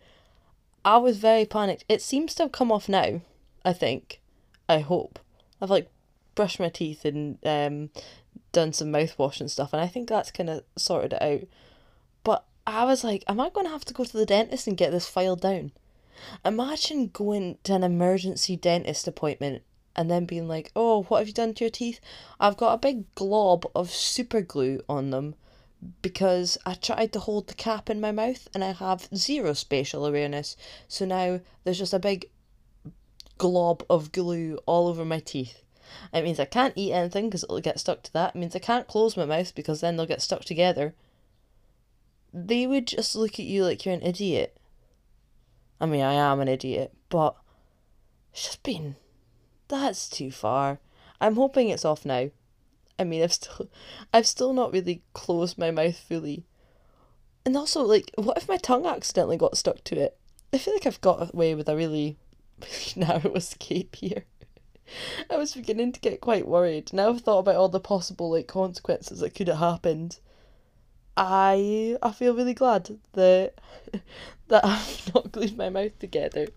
I 0.85 0.97
was 0.97 1.17
very 1.17 1.45
panicked. 1.45 1.85
It 1.89 2.01
seems 2.01 2.33
to 2.35 2.43
have 2.43 2.51
come 2.51 2.71
off 2.71 2.87
now. 2.87 3.21
I 3.65 3.73
think. 3.73 4.21
I 4.67 4.79
hope. 4.79 5.19
I've 5.61 5.69
like 5.69 5.89
brushed 6.35 6.59
my 6.59 6.69
teeth 6.69 7.03
and 7.05 7.37
um 7.45 7.89
done 8.51 8.73
some 8.73 8.91
mouthwash 8.91 9.39
and 9.39 9.51
stuff, 9.51 9.73
and 9.73 9.81
I 9.81 9.87
think 9.87 10.07
that's 10.07 10.31
kind 10.31 10.49
of 10.49 10.63
sorted 10.77 11.13
it 11.13 11.21
out. 11.21 11.47
But 12.23 12.45
I 12.65 12.85
was 12.85 13.03
like, 13.03 13.23
am 13.27 13.39
I 13.39 13.49
going 13.49 13.65
to 13.65 13.71
have 13.71 13.85
to 13.85 13.93
go 13.93 14.03
to 14.03 14.17
the 14.17 14.25
dentist 14.25 14.67
and 14.67 14.77
get 14.77 14.91
this 14.91 15.07
filed 15.07 15.41
down? 15.41 15.71
Imagine 16.43 17.07
going 17.07 17.57
to 17.63 17.73
an 17.73 17.83
emergency 17.83 18.55
dentist 18.55 19.07
appointment 19.07 19.63
and 19.95 20.09
then 20.09 20.25
being 20.25 20.47
like, 20.47 20.71
oh, 20.75 21.03
what 21.03 21.19
have 21.19 21.27
you 21.27 21.33
done 21.33 21.53
to 21.53 21.63
your 21.63 21.71
teeth? 21.71 21.99
I've 22.39 22.57
got 22.57 22.73
a 22.73 22.77
big 22.77 23.13
glob 23.15 23.65
of 23.75 23.91
super 23.91 24.41
glue 24.41 24.81
on 24.87 25.09
them 25.09 25.35
because 26.01 26.57
I 26.65 26.73
tried 26.73 27.13
to 27.13 27.19
hold 27.19 27.47
the 27.47 27.53
cap 27.53 27.89
in 27.89 28.01
my 28.01 28.11
mouth 28.11 28.47
and 28.53 28.63
I 28.63 28.71
have 28.73 29.07
zero 29.15 29.53
spatial 29.53 30.05
awareness. 30.05 30.55
So 30.87 31.05
now 31.05 31.41
there's 31.63 31.79
just 31.79 31.93
a 31.93 31.99
big 31.99 32.29
glob 33.37 33.83
of 33.89 34.11
glue 34.11 34.59
all 34.65 34.87
over 34.87 35.05
my 35.05 35.19
teeth. 35.19 35.63
It 36.13 36.23
means 36.23 36.39
I 36.39 36.45
can't 36.45 36.73
eat 36.75 36.93
anything 36.93 37.29
because 37.29 37.43
it'll 37.43 37.61
get 37.61 37.79
stuck 37.79 38.03
to 38.03 38.13
that. 38.13 38.35
It 38.35 38.39
means 38.39 38.55
I 38.55 38.59
can't 38.59 38.87
close 38.87 39.17
my 39.17 39.25
mouth 39.25 39.55
because 39.55 39.81
then 39.81 39.97
they'll 39.97 40.05
get 40.05 40.21
stuck 40.21 40.45
together. 40.45 40.93
They 42.33 42.67
would 42.67 42.85
just 42.85 43.15
look 43.15 43.33
at 43.33 43.45
you 43.45 43.63
like 43.63 43.85
you're 43.85 43.95
an 43.95 44.03
idiot. 44.03 44.55
I 45.81 45.85
mean, 45.85 46.01
I 46.01 46.13
am 46.13 46.41
an 46.41 46.47
idiot, 46.47 46.93
but 47.09 47.35
it's 48.31 48.43
just 48.43 48.63
been 48.63 48.97
that's 49.69 50.09
too 50.09 50.31
far. 50.31 50.79
I'm 51.21 51.35
hoping 51.35 51.69
it's 51.69 51.85
off 51.85 52.05
now. 52.05 52.29
I 52.97 53.03
mean, 53.03 53.23
I've 53.23 53.33
still, 53.33 53.69
I've 54.13 54.27
still 54.27 54.53
not 54.53 54.73
really 54.73 55.01
closed 55.13 55.57
my 55.57 55.71
mouth 55.71 55.97
fully. 55.97 56.43
And 57.45 57.55
also, 57.55 57.81
like, 57.83 58.11
what 58.15 58.37
if 58.37 58.49
my 58.49 58.57
tongue 58.57 58.85
accidentally 58.85 59.37
got 59.37 59.57
stuck 59.57 59.83
to 59.85 59.99
it? 59.99 60.17
I 60.51 60.57
feel 60.57 60.73
like 60.73 60.85
I've 60.85 61.01
got 61.01 61.33
away 61.33 61.55
with 61.55 61.69
a 61.69 61.75
really, 61.75 62.17
really 62.61 63.07
narrow 63.07 63.33
escape 63.35 63.95
here. 63.95 64.25
I 65.29 65.37
was 65.37 65.53
beginning 65.53 65.91
to 65.93 65.99
get 65.99 66.19
quite 66.19 66.47
worried. 66.47 66.91
Now 66.91 67.09
I've 67.09 67.21
thought 67.21 67.39
about 67.39 67.55
all 67.55 67.69
the 67.69 67.79
possible 67.79 68.31
like 68.31 68.47
consequences 68.47 69.19
that 69.19 69.35
could 69.35 69.47
have 69.47 69.59
happened. 69.59 70.19
I 71.15 71.97
I 72.01 72.11
feel 72.11 72.33
really 72.35 72.55
glad 72.55 72.97
that 73.13 73.53
that 74.47 74.65
I've 74.65 75.13
not 75.13 75.31
glued 75.31 75.57
my 75.57 75.69
mouth 75.69 75.97
together. 75.99 76.47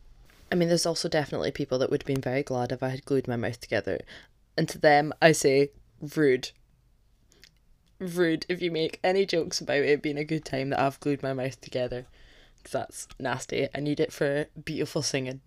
I 0.53 0.55
mean, 0.55 0.69
there's 0.69 0.85
also 0.85 1.09
definitely 1.09 1.51
people 1.51 1.79
that 1.79 1.91
would 1.91 2.03
have 2.03 2.07
been 2.07 2.21
very 2.21 2.43
glad 2.43 2.73
if 2.73 2.83
I 2.83 2.91
had 2.91 3.07
glued 3.07 3.27
my 3.27 3.37
mouth 3.37 3.59
together. 3.59 4.01
And 4.55 4.69
to 4.69 4.79
them, 4.79 5.15
I 5.23 5.33
say, 5.33 5.71
rude. 6.15 6.51
Rude 7.99 8.45
if 8.51 8.61
you 8.61 8.71
make 8.71 9.01
any 9.03 9.25
jokes 9.25 9.63
about 9.63 9.79
it 9.79 10.03
being 10.03 10.19
a 10.19 10.25
good 10.25 10.45
time 10.45 10.69
that 10.69 10.81
I've 10.81 11.01
glued 11.01 11.23
my 11.23 11.33
mouth 11.33 11.59
together. 11.63 12.05
That's 12.71 13.09
nasty. 13.19 13.69
I 13.75 13.81
need 13.81 13.99
it 13.99 14.13
for 14.13 14.47
beautiful 14.63 15.01
singing. 15.01 15.41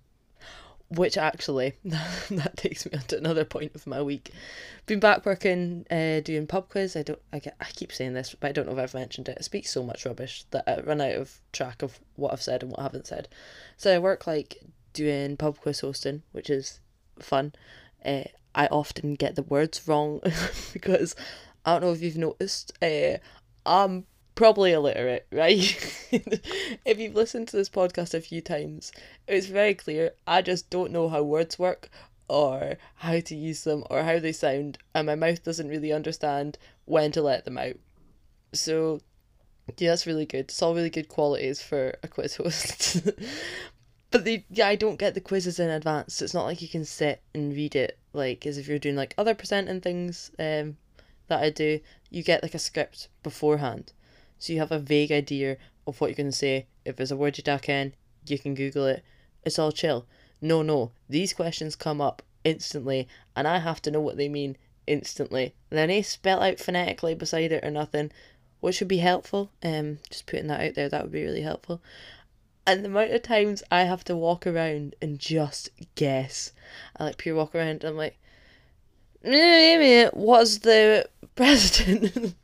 which 0.90 1.18
actually 1.18 1.74
that 1.84 2.58
takes 2.58 2.86
me 2.88 2.98
on 2.98 3.04
to 3.04 3.18
another 3.18 3.46
point 3.46 3.76
of 3.76 3.86
my 3.86 4.02
week. 4.02 4.32
Been 4.88 5.00
back 5.00 5.24
working, 5.24 5.86
uh, 5.92 6.22
doing 6.22 6.48
pub 6.48 6.70
quiz. 6.70 6.96
I 6.96 7.04
don't. 7.04 7.22
I 7.32 7.38
get. 7.38 7.56
I 7.60 7.66
keep 7.66 7.92
saying 7.92 8.14
this, 8.14 8.36
but 8.40 8.48
I 8.48 8.52
don't 8.54 8.66
know 8.66 8.74
if 8.74 8.80
I've 8.80 8.94
mentioned 8.96 9.30
it. 9.30 9.38
I 9.40 9.44
speak 9.44 9.68
so 9.68 9.84
much 9.84 10.06
rubbish 10.06 10.46
that 10.50 10.64
I 10.68 10.82
run 10.82 11.02
out 11.02 11.14
of 11.16 11.42
track 11.52 11.84
of 11.84 12.00
what 12.16 12.34
I've 12.34 12.42
said 12.42 12.64
and 12.64 12.72
what 12.72 12.80
I 12.80 12.84
haven't 12.84 13.08
said. 13.08 13.28
So 13.78 13.94
I 13.94 14.00
work 14.00 14.26
like 14.26 14.58
doing 14.96 15.38
pub 15.38 15.60
quiz 15.60 15.82
hosting, 15.82 16.24
which 16.32 16.50
is 16.50 16.80
fun. 17.20 17.54
Uh, 18.04 18.24
I 18.56 18.68
often 18.68 19.14
get 19.14 19.36
the 19.36 19.44
words 19.44 19.88
wrong 19.88 20.22
because 20.74 21.16
I 21.66 21.74
don't 21.74 21.82
know 21.84 21.92
if 21.92 22.02
you've 22.02 22.18
noticed. 22.18 22.72
Uh, 22.82 23.18
I'm 23.66 24.06
probably 24.34 24.72
illiterate, 24.72 25.28
right? 25.32 25.60
if 26.86 26.98
you've 26.98 27.16
listened 27.16 27.50
to 27.50 27.58
this 27.58 27.70
podcast 27.70 28.14
a 28.14 28.22
few 28.22 28.42
times, 28.42 28.92
it's 29.28 29.48
very 29.48 29.76
clear 29.76 30.12
I 30.26 30.42
just 30.42 30.70
don't 30.70 30.92
know 30.92 31.10
how 31.10 31.22
words 31.22 31.60
work 31.60 31.90
or 32.28 32.78
how 32.96 33.20
to 33.20 33.36
use 33.36 33.64
them 33.66 33.84
or 33.90 34.04
how 34.04 34.20
they 34.20 34.32
sound, 34.32 34.78
and 34.94 35.06
my 35.06 35.16
mouth 35.16 35.44
doesn't 35.44 35.70
really 35.70 35.92
understand 35.92 36.58
when 36.86 37.12
to 37.12 37.22
let 37.22 37.46
them 37.46 37.58
out. 37.58 37.76
So, 38.54 39.02
yeah, 39.78 39.90
that's 39.90 40.08
really 40.08 40.26
good. 40.26 40.46
It's 40.46 40.62
all 40.62 40.74
really 40.74 40.90
good 40.90 41.10
qualities 41.10 41.62
for 41.62 41.96
a 42.02 42.08
quiz 42.08 42.38
host. 42.38 43.10
but 44.16 44.24
they, 44.24 44.46
yeah, 44.50 44.70
I 44.70 44.76
don't 44.76 44.98
get 44.98 45.14
the 45.14 45.20
quizzes 45.20 45.60
in 45.60 45.70
advance. 45.70 46.16
So 46.16 46.24
it's 46.24 46.34
not 46.34 46.46
like 46.46 46.62
you 46.62 46.70
can 46.70 46.86
sit 46.86 47.22
and 47.34 47.54
read 47.54 47.76
it 47.76 48.00
like 48.14 48.46
as 48.46 48.58
if 48.58 48.66
you're 48.66 48.80
doing 48.80 48.96
like 48.96 49.14
other 49.18 49.36
presenting 49.36 49.82
things 49.82 50.32
um, 50.40 50.78
that 51.28 51.44
I 51.44 51.50
do. 51.50 51.82
You 52.10 52.24
get 52.24 52.42
like 52.42 52.54
a 52.54 52.60
script 52.60 53.10
beforehand 53.24 53.92
so 54.40 54.54
you 54.54 54.60
have 54.60 54.72
a 54.72 54.80
vague 54.80 55.12
idea 55.12 55.58
of 55.86 56.00
what 56.00 56.18
you're 56.18 56.26
to 56.26 56.32
say. 56.32 56.68
If 56.86 56.96
there's 56.96 57.12
a 57.12 57.18
word 57.18 57.38
you 57.38 57.44
duck 57.44 57.68
in, 57.68 57.94
you 58.26 58.40
can 58.40 58.56
Google 58.56 58.86
it. 58.86 59.04
It's 59.44 59.60
all 59.60 59.74
chill. 59.74 60.06
No, 60.40 60.62
no, 60.62 60.92
these 61.10 61.34
questions 61.34 61.76
come 61.76 62.00
up 62.00 62.22
instantly, 62.46 63.10
and 63.36 63.46
I 63.46 63.58
have 63.58 63.82
to 63.82 63.92
know 63.92 64.00
what 64.00 64.16
they 64.16 64.30
mean 64.30 64.56
instantly. 64.88 65.56
And 65.70 65.78
then 65.78 65.90
they 65.90 66.02
spell 66.02 66.42
out 66.42 66.60
phonetically 66.60 67.16
beside 67.16 67.52
it 67.52 67.66
or 67.66 67.72
nothing, 67.72 68.14
which 68.62 68.80
would 68.80 68.88
be 68.88 69.00
helpful. 69.00 69.52
Um, 69.62 70.00
just 70.10 70.26
putting 70.26 70.48
that 70.48 70.66
out 70.66 70.76
there, 70.76 70.88
that 70.88 71.04
would 71.04 71.12
be 71.12 71.24
really 71.24 71.42
helpful. 71.42 71.82
And 72.68 72.84
the 72.84 72.90
amount 72.90 73.12
of 73.12 73.22
times 73.22 73.62
I 73.72 73.84
have 73.84 74.04
to 74.06 74.16
walk 74.16 74.48
around 74.48 74.96
and 75.02 75.20
just 75.20 75.70
guess. 75.96 76.52
I 76.98 77.06
like 77.06 77.18
pure 77.18 77.36
walk 77.36 77.54
around. 77.54 77.84
I'm 77.84 77.96
like, 77.96 78.18
what's 79.22 80.58
the 80.60 81.08
president? 81.36 82.36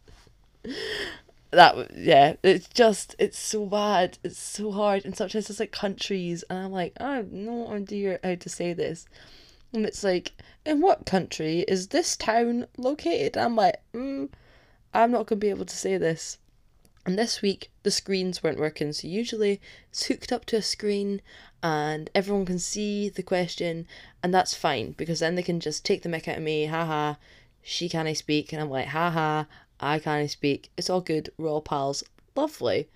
that 1.51 1.91
yeah 1.95 2.33
it's 2.43 2.67
just 2.69 3.13
it's 3.19 3.37
so 3.37 3.65
bad 3.65 4.17
it's 4.23 4.39
so 4.39 4.71
hard 4.71 5.03
and 5.03 5.15
sometimes 5.15 5.49
it's 5.49 5.59
like 5.59 5.71
countries 5.71 6.43
and 6.49 6.59
i'm 6.59 6.71
like 6.71 6.93
i 6.99 7.15
have 7.15 7.31
no 7.31 7.67
idea 7.67 8.19
how 8.23 8.35
to 8.35 8.47
say 8.49 8.71
this 8.73 9.05
and 9.73 9.85
it's 9.85 10.03
like 10.03 10.31
in 10.65 10.79
what 10.79 11.05
country 11.05 11.59
is 11.67 11.89
this 11.89 12.15
town 12.15 12.65
located 12.77 13.37
i'm 13.37 13.55
like 13.55 13.81
mm, 13.93 14.29
i'm 14.93 15.11
not 15.11 15.27
going 15.27 15.39
to 15.39 15.45
be 15.45 15.49
able 15.49 15.65
to 15.65 15.75
say 15.75 15.97
this 15.97 16.37
and 17.05 17.17
this 17.17 17.41
week 17.41 17.71
the 17.83 17.91
screens 17.91 18.43
weren't 18.43 18.59
working 18.59 18.93
so 18.93 19.07
usually 19.07 19.59
it's 19.89 20.05
hooked 20.05 20.31
up 20.31 20.45
to 20.45 20.55
a 20.55 20.61
screen 20.61 21.21
and 21.63 22.09
everyone 22.13 22.45
can 22.45 22.59
see 22.59 23.09
the 23.09 23.23
question 23.23 23.87
and 24.23 24.33
that's 24.33 24.53
fine 24.55 24.91
because 24.93 25.19
then 25.19 25.35
they 25.35 25.43
can 25.43 25.59
just 25.59 25.85
take 25.85 26.03
the 26.03 26.09
mic 26.09 26.27
out 26.27 26.37
of 26.37 26.43
me 26.43 26.65
haha 26.65 27.15
she 27.61 27.89
can't 27.89 28.17
speak 28.17 28.51
and 28.53 28.61
i'm 28.61 28.69
like 28.69 28.87
haha 28.87 29.43
I 29.81 29.97
can't 29.97 30.29
speak. 30.29 30.69
It's 30.77 30.91
all 30.91 31.01
good. 31.01 31.31
We're 31.37 31.49
all 31.49 31.61
pals. 31.61 32.03
Lovely. 32.35 32.87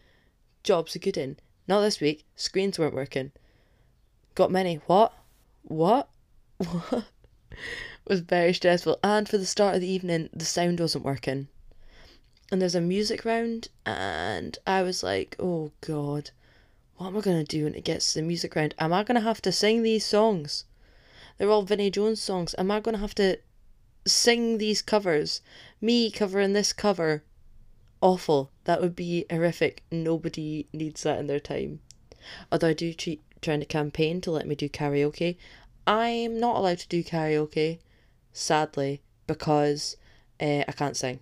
Jobs 0.61 0.95
are 0.95 0.99
good 0.99 1.17
in. 1.17 1.37
Not 1.67 1.81
this 1.81 1.99
week. 1.99 2.25
Screens 2.35 2.77
weren't 2.77 2.93
working. 2.93 3.31
Got 4.35 4.51
many. 4.51 4.75
What? 4.85 5.13
What? 5.63 6.09
What? 6.57 7.05
was 8.05 8.19
very 8.19 8.53
stressful. 8.53 8.99
And 9.03 9.27
for 9.27 9.37
the 9.37 9.45
start 9.45 9.75
of 9.75 9.81
the 9.81 9.87
evening, 9.87 10.29
the 10.31 10.45
sound 10.45 10.79
wasn't 10.79 11.05
working. 11.05 11.47
And 12.51 12.61
there's 12.61 12.75
a 12.75 12.81
music 12.81 13.25
round, 13.25 13.69
and 13.85 14.57
I 14.67 14.83
was 14.83 15.01
like, 15.03 15.35
oh 15.39 15.71
god, 15.81 16.31
what 16.97 17.07
am 17.07 17.17
I 17.17 17.21
going 17.21 17.43
to 17.43 17.57
do 17.57 17.63
when 17.63 17.75
it 17.75 17.83
gets 17.83 18.13
to 18.13 18.19
the 18.19 18.25
music 18.25 18.55
round? 18.55 18.75
Am 18.77 18.93
I 18.93 19.03
going 19.03 19.15
to 19.15 19.27
have 19.27 19.41
to 19.43 19.51
sing 19.51 19.83
these 19.83 20.05
songs? 20.05 20.65
They're 21.37 21.49
all 21.49 21.63
Vinnie 21.63 21.89
Jones 21.89 22.21
songs. 22.21 22.53
Am 22.57 22.71
I 22.71 22.79
going 22.79 22.95
to 22.95 23.01
have 23.01 23.15
to 23.15 23.39
sing 24.07 24.57
these 24.57 24.81
covers. 24.81 25.41
Me 25.81 26.11
covering 26.11 26.53
this 26.53 26.73
cover. 26.73 27.23
Awful. 28.01 28.51
That 28.65 28.81
would 28.81 28.95
be 28.95 29.25
horrific. 29.29 29.83
Nobody 29.91 30.67
needs 30.73 31.03
that 31.03 31.19
in 31.19 31.27
their 31.27 31.39
time. 31.39 31.79
Although 32.51 32.69
I 32.69 32.73
do 32.73 32.93
treat, 32.93 33.21
trying 33.41 33.59
to 33.59 33.65
campaign 33.65 34.21
to 34.21 34.31
let 34.31 34.47
me 34.47 34.55
do 34.55 34.69
karaoke. 34.69 35.37
I'm 35.87 36.39
not 36.39 36.55
allowed 36.55 36.79
to 36.79 36.87
do 36.87 37.03
karaoke, 37.03 37.79
sadly, 38.33 39.01
because 39.27 39.97
uh, 40.39 40.63
I 40.67 40.71
can't 40.75 40.97
sing. 40.97 41.19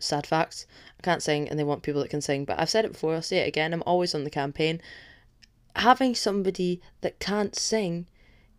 Sad 0.00 0.26
facts. 0.26 0.66
I 0.98 1.02
can't 1.02 1.22
sing 1.22 1.48
and 1.48 1.58
they 1.58 1.64
want 1.64 1.82
people 1.82 2.00
that 2.02 2.10
can 2.10 2.20
sing. 2.20 2.44
But 2.44 2.58
I've 2.58 2.70
said 2.70 2.84
it 2.84 2.92
before, 2.92 3.14
I'll 3.14 3.22
say 3.22 3.38
it 3.38 3.48
again. 3.48 3.72
I'm 3.72 3.84
always 3.86 4.14
on 4.14 4.24
the 4.24 4.30
campaign. 4.30 4.80
Having 5.76 6.16
somebody 6.16 6.80
that 7.02 7.20
can't 7.20 7.54
sing 7.54 8.06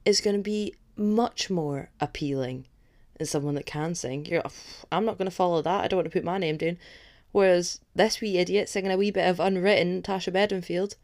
is 0.05 0.21
going 0.21 0.37
to 0.37 0.41
be 0.41 0.75
much 0.95 1.49
more 1.49 1.89
appealing 1.99 2.65
than 3.17 3.27
someone 3.27 3.55
that 3.55 3.65
can 3.65 3.93
sing. 3.95 4.25
You're, 4.25 4.43
I'm 4.91 5.05
not 5.05 5.17
going 5.17 5.29
to 5.29 5.35
follow 5.35 5.61
that. 5.61 5.83
I 5.83 5.87
don't 5.87 5.97
want 5.97 6.05
to 6.05 6.17
put 6.17 6.23
my 6.23 6.37
name 6.37 6.57
down. 6.57 6.77
Whereas 7.31 7.79
this 7.95 8.21
wee 8.21 8.37
idiot 8.37 8.69
singing 8.69 8.91
a 8.91 8.97
wee 8.97 9.11
bit 9.11 9.27
of 9.27 9.39
unwritten 9.39 9.97
Natasha 9.97 10.31
Bedingfield, 10.31 10.95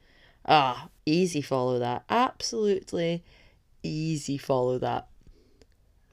ah, 0.45 0.89
easy 1.06 1.41
follow 1.41 1.80
that. 1.80 2.04
Absolutely 2.10 3.23
easy 3.84 4.38
follow 4.38 4.78
that. 4.80 5.08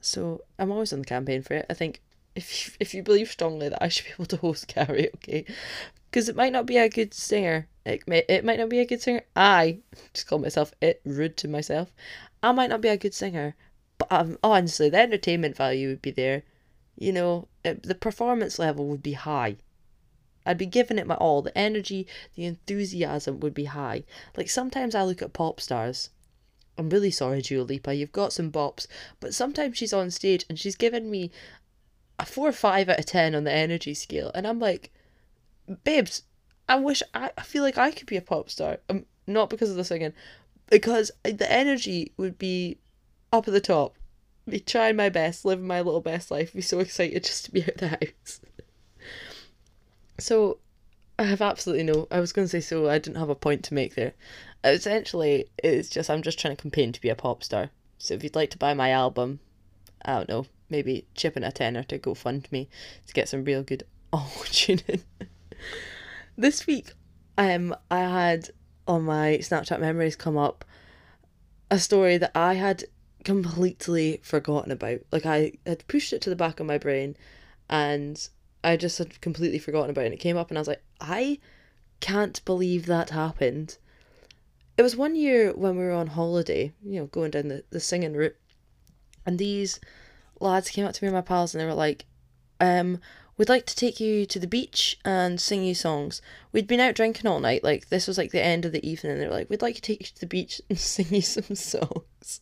So 0.01 0.43
I'm 0.59 0.71
always 0.71 0.93
on 0.93 1.01
the 1.01 1.05
campaign 1.05 1.43
for 1.43 1.55
it. 1.55 1.67
I 1.69 1.75
think 1.75 2.01
if 2.35 2.67
you, 2.67 2.75
if 2.81 2.95
you 2.95 3.03
believe 3.03 3.31
strongly 3.31 3.69
that 3.69 3.83
I 3.83 3.89
should 3.89 4.07
be 4.07 4.13
able 4.13 4.27
to 4.27 4.37
host 4.39 4.69
karaoke, 4.69 5.47
because 6.11 6.29
it 6.29 6.37
might 6.37 6.53
not 6.53 6.67
be 6.67 6.77
a 6.77 6.89
good 6.89 7.13
singer. 7.15 7.67
It 7.85 8.07
may, 8.07 8.25
it 8.29 8.45
might 8.45 8.59
not 8.59 8.69
be 8.69 8.79
a 8.79 8.87
good 8.87 9.03
singer. 9.03 9.23
I 9.37 9.79
just 10.13 10.27
call 10.27 10.39
myself 10.39 10.73
it 10.81 11.01
rude 11.05 11.37
to 11.39 11.49
myself. 11.49 11.93
I 12.43 12.53
might 12.53 12.71
not 12.71 12.81
be 12.81 12.89
a 12.89 12.97
good 12.97 13.15
singer, 13.15 13.55
but 13.99 14.09
um, 14.11 14.39
honestly, 14.43 14.89
the 14.89 14.99
entertainment 14.99 15.57
value 15.57 15.89
would 15.89 16.03
be 16.03 16.11
there. 16.11 16.43
You 16.97 17.13
know, 17.13 17.49
it, 17.65 17.83
the 17.83 17.95
performance 17.95 18.59
level 18.59 18.87
would 18.87 19.03
be 19.03 19.13
high. 19.13 19.57
I'd 20.47 20.59
be 20.59 20.67
giving 20.67 20.99
it 20.99 21.07
my 21.07 21.15
all. 21.15 21.43
The 21.43 21.57
energy, 21.57 22.07
the 22.35 22.45
enthusiasm 22.45 23.41
would 23.41 23.55
be 23.55 23.65
high. 23.65 24.05
Like 24.37 24.51
sometimes 24.51 24.95
I 24.95 25.03
look 25.03 25.23
at 25.23 25.33
pop 25.33 25.61
stars. 25.61 26.11
I'm 26.77 26.91
really 26.91 27.11
sorry, 27.11 27.41
Dua 27.41 27.63
Lipa. 27.63 27.95
You've 27.95 28.13
got 28.13 28.33
some 28.33 28.51
bops, 28.51 28.87
but 29.21 29.35
sometimes 29.35 29.79
she's 29.79 29.93
on 29.93 30.11
stage 30.11 30.45
and 30.49 30.59
she's 30.59 30.77
giving 30.77 31.11
me 31.11 31.31
a 32.19 32.27
four 32.27 32.49
or 32.49 32.53
five 32.53 32.89
out 32.89 32.99
of 32.99 33.07
ten 33.07 33.35
on 33.35 33.45
the 33.45 33.53
energy 33.53 33.95
scale, 33.95 34.31
and 34.35 34.47
I'm 34.47 34.59
like, 34.59 34.93
babes, 35.85 36.23
I 36.69 36.77
wish 36.77 37.03
I, 37.13 37.31
I 37.37 37.43
feel 37.43 37.63
like 37.63 37.79
I 37.79 37.91
could 37.91 38.07
be 38.07 38.17
a 38.17 38.23
pop 38.23 38.51
star. 38.51 38.79
Um, 38.89 39.07
not 39.27 39.51
because 39.51 39.71
of 39.71 39.77
the 39.77 39.85
singing, 39.85 40.13
because 40.71 41.11
the 41.23 41.51
energy 41.51 42.13
would 42.17 42.39
be 42.39 42.79
up 43.33 43.49
at 43.49 43.55
the 43.55 43.61
top. 43.61 43.97
Be 44.47 44.61
trying 44.61 44.97
my 44.97 45.09
best, 45.09 45.45
living 45.45 45.67
my 45.67 45.81
little 45.81 46.03
best 46.03 46.31
life. 46.31 46.53
Be 46.53 46.61
so 46.61 46.79
excited 46.81 47.25
just 47.25 47.47
to 47.47 47.51
be 47.51 47.63
out 47.63 47.79
the 47.79 47.89
house. 47.89 48.41
so, 50.19 50.59
I 51.19 51.25
have 51.25 51.41
absolutely 51.41 51.85
no. 51.85 52.09
I 52.11 52.21
was 52.21 52.33
going 52.33 52.47
to 52.47 52.51
say 52.51 52.61
so. 52.61 52.89
I 52.89 52.99
didn't 52.99 53.19
have 53.19 53.31
a 53.31 53.35
point 53.35 53.65
to 53.65 53.75
make 53.75 53.95
there. 53.95 54.13
Essentially, 54.63 55.47
it's 55.63 55.89
just 55.89 56.11
I'm 56.11 56.23
just 56.23 56.39
trying 56.39 56.57
to 56.57 56.63
campaign 56.63 56.93
to 56.93 57.01
be 57.01 57.09
a 57.09 57.15
pop 57.15 57.43
star. 57.43 57.71
So 57.99 58.15
if 58.15 58.23
you'd 58.23 58.35
like 58.35 58.51
to 58.51 58.59
buy 58.59 58.75
my 58.75 58.91
album, 58.91 59.41
I 60.05 60.15
don't 60.15 60.29
know, 60.29 60.47
maybe 60.75 61.07
chip 61.15 61.37
in 61.37 61.45
a 61.45 61.53
tenner 61.53 61.85
to 61.85 61.99
GoFundMe 62.01 62.67
to 63.07 63.15
get 63.15 63.29
some 63.29 63.45
real 63.45 63.63
good 63.63 63.85
oh 64.13 64.45
tuning. 64.47 65.03
this 66.37 66.67
week, 66.67 66.93
um, 67.39 67.75
I 67.91 68.01
had 68.01 68.51
on 68.89 69.03
my 69.03 69.39
Snapchat 69.41 69.81
memories 69.81 70.17
come 70.17 70.37
up 70.37 70.65
a 71.71 71.79
story 71.79 72.19
that 72.19 72.33
I 72.35 72.55
had 72.55 72.85
completely 73.25 74.21
forgotten 74.23 74.73
about. 74.73 75.01
Like 75.13 75.27
I 75.27 75.53
had 75.65 75.87
pushed 75.87 76.13
it 76.13 76.21
to 76.23 76.31
the 76.31 76.37
back 76.37 76.59
of 76.59 76.67
my 76.67 76.77
brain 76.77 77.17
and 77.71 78.29
I 78.65 78.77
just 78.77 78.99
had 78.99 79.21
completely 79.21 79.59
forgotten 79.59 79.91
about 79.91 80.03
it. 80.03 80.07
And 80.07 80.15
it 80.15 80.21
came 80.21 80.37
up 80.37 80.51
and 80.51 80.59
I 80.59 80.61
was 80.61 80.69
like, 80.69 80.83
I 81.01 81.39
can't 82.01 82.45
believe 82.45 82.87
that 82.87 83.11
happened. 83.11 83.79
It 84.77 84.83
was 84.83 84.97
one 84.97 85.15
year 85.15 85.53
when 85.53 85.77
we 85.77 85.85
were 85.85 85.93
on 85.93 86.09
holiday, 86.09 86.73
you 86.85 87.01
know, 87.01 87.07
going 87.07 87.31
down 87.31 87.49
the, 87.49 87.65
the 87.71 87.81
singing 87.81 88.15
route. 88.15 88.37
And 89.25 89.39
these 89.39 89.81
lads 90.45 90.71
came 90.71 90.87
up 90.87 90.93
to 90.93 91.05
me 91.05 91.09
and 91.09 91.15
my 91.15 91.23
pals 91.23 91.55
and 91.55 91.61
they 91.61 91.67
were 91.67 91.75
like, 91.75 92.05
um, 92.61 92.99
we'd 93.37 93.49
like 93.49 93.67
to 93.67 93.77
take 93.77 93.99
you 93.99 94.27
to 94.27 94.39
the 94.39 94.47
beach 94.47 94.99
and 95.05 95.41
sing 95.41 95.65
you 95.65 95.75
songs. 95.75 96.23
We'd 96.53 96.67
been 96.67 96.81
out 96.81 96.95
drinking 96.95 97.27
all 97.27 97.41
night, 97.41 97.65
like 97.65 97.89
this 97.89 98.07
was 98.07 98.19
like 98.19 98.31
the 98.31 98.45
end 98.45 98.65
of 98.65 98.73
the 98.73 98.87
evening, 98.89 99.13
and 99.13 99.21
they 99.21 99.27
were 99.27 99.35
like, 99.35 99.51
We'd 99.51 99.63
like 99.63 99.75
to 99.77 99.81
take 99.81 100.01
you 100.01 100.07
to 100.07 100.21
the 100.21 100.27
beach 100.27 100.61
and 100.69 100.79
sing 100.95 101.07
you 101.11 101.23
some 101.23 101.55
songs. 101.55 102.41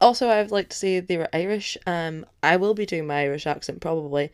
Also, 0.00 0.28
I'd 0.28 0.50
like 0.50 0.68
to 0.70 0.76
say 0.76 1.00
they 1.00 1.18
were 1.18 1.28
Irish. 1.32 1.76
Um, 1.86 2.24
I 2.42 2.56
will 2.56 2.74
be 2.74 2.86
doing 2.86 3.06
my 3.06 3.20
Irish 3.22 3.46
accent 3.46 3.80
probably. 3.80 4.30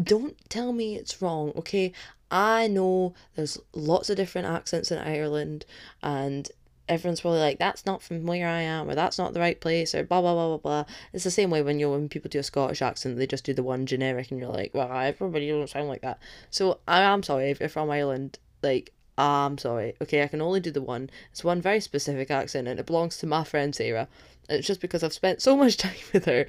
Don't 0.00 0.36
tell 0.48 0.72
me 0.72 0.94
it's 0.94 1.20
wrong, 1.20 1.52
okay? 1.56 1.92
I 2.30 2.68
know 2.68 3.14
there's 3.34 3.58
lots 3.72 4.10
of 4.10 4.16
different 4.16 4.46
accents 4.46 4.92
in 4.92 4.98
Ireland, 4.98 5.64
and 6.02 6.48
everyone's 6.88 7.20
probably 7.20 7.40
like, 7.40 7.58
that's 7.58 7.86
not 7.86 8.02
from 8.02 8.26
where 8.26 8.48
I 8.48 8.60
am, 8.60 8.88
or 8.88 8.94
that's 8.94 9.18
not 9.18 9.34
the 9.34 9.40
right 9.40 9.60
place, 9.60 9.94
or 9.94 10.04
blah 10.04 10.20
blah 10.20 10.34
blah 10.34 10.48
blah 10.48 10.84
blah. 10.84 10.94
It's 11.12 11.24
the 11.24 11.30
same 11.30 11.50
way 11.50 11.62
when 11.62 11.78
you're, 11.78 11.90
when 11.90 12.08
people 12.08 12.28
do 12.28 12.38
a 12.38 12.42
Scottish 12.42 12.82
accent, 12.82 13.16
they 13.16 13.26
just 13.26 13.44
do 13.44 13.54
the 13.54 13.62
one 13.62 13.86
generic, 13.86 14.30
and 14.30 14.40
you're 14.40 14.50
like, 14.50 14.72
well, 14.74 14.90
everybody 14.92 15.48
don't 15.48 15.68
sound 15.68 15.88
like 15.88 16.02
that. 16.02 16.18
So 16.50 16.80
I 16.86 17.02
am 17.02 17.22
sorry 17.22 17.50
if 17.50 17.60
you're 17.60 17.68
from 17.68 17.90
Ireland, 17.90 18.38
like 18.62 18.92
I'm 19.18 19.58
sorry. 19.58 19.94
Okay, 20.00 20.22
I 20.22 20.28
can 20.28 20.40
only 20.40 20.60
do 20.60 20.70
the 20.70 20.80
one. 20.80 21.10
It's 21.32 21.42
one 21.42 21.60
very 21.60 21.80
specific 21.80 22.30
accent, 22.30 22.68
and 22.68 22.78
it 22.78 22.86
belongs 22.86 23.18
to 23.18 23.26
my 23.26 23.42
friend 23.42 23.74
Sarah. 23.74 24.08
And 24.48 24.58
it's 24.58 24.66
just 24.66 24.80
because 24.80 25.02
I've 25.02 25.12
spent 25.12 25.42
so 25.42 25.56
much 25.56 25.76
time 25.78 25.96
with 26.12 26.24
her 26.26 26.46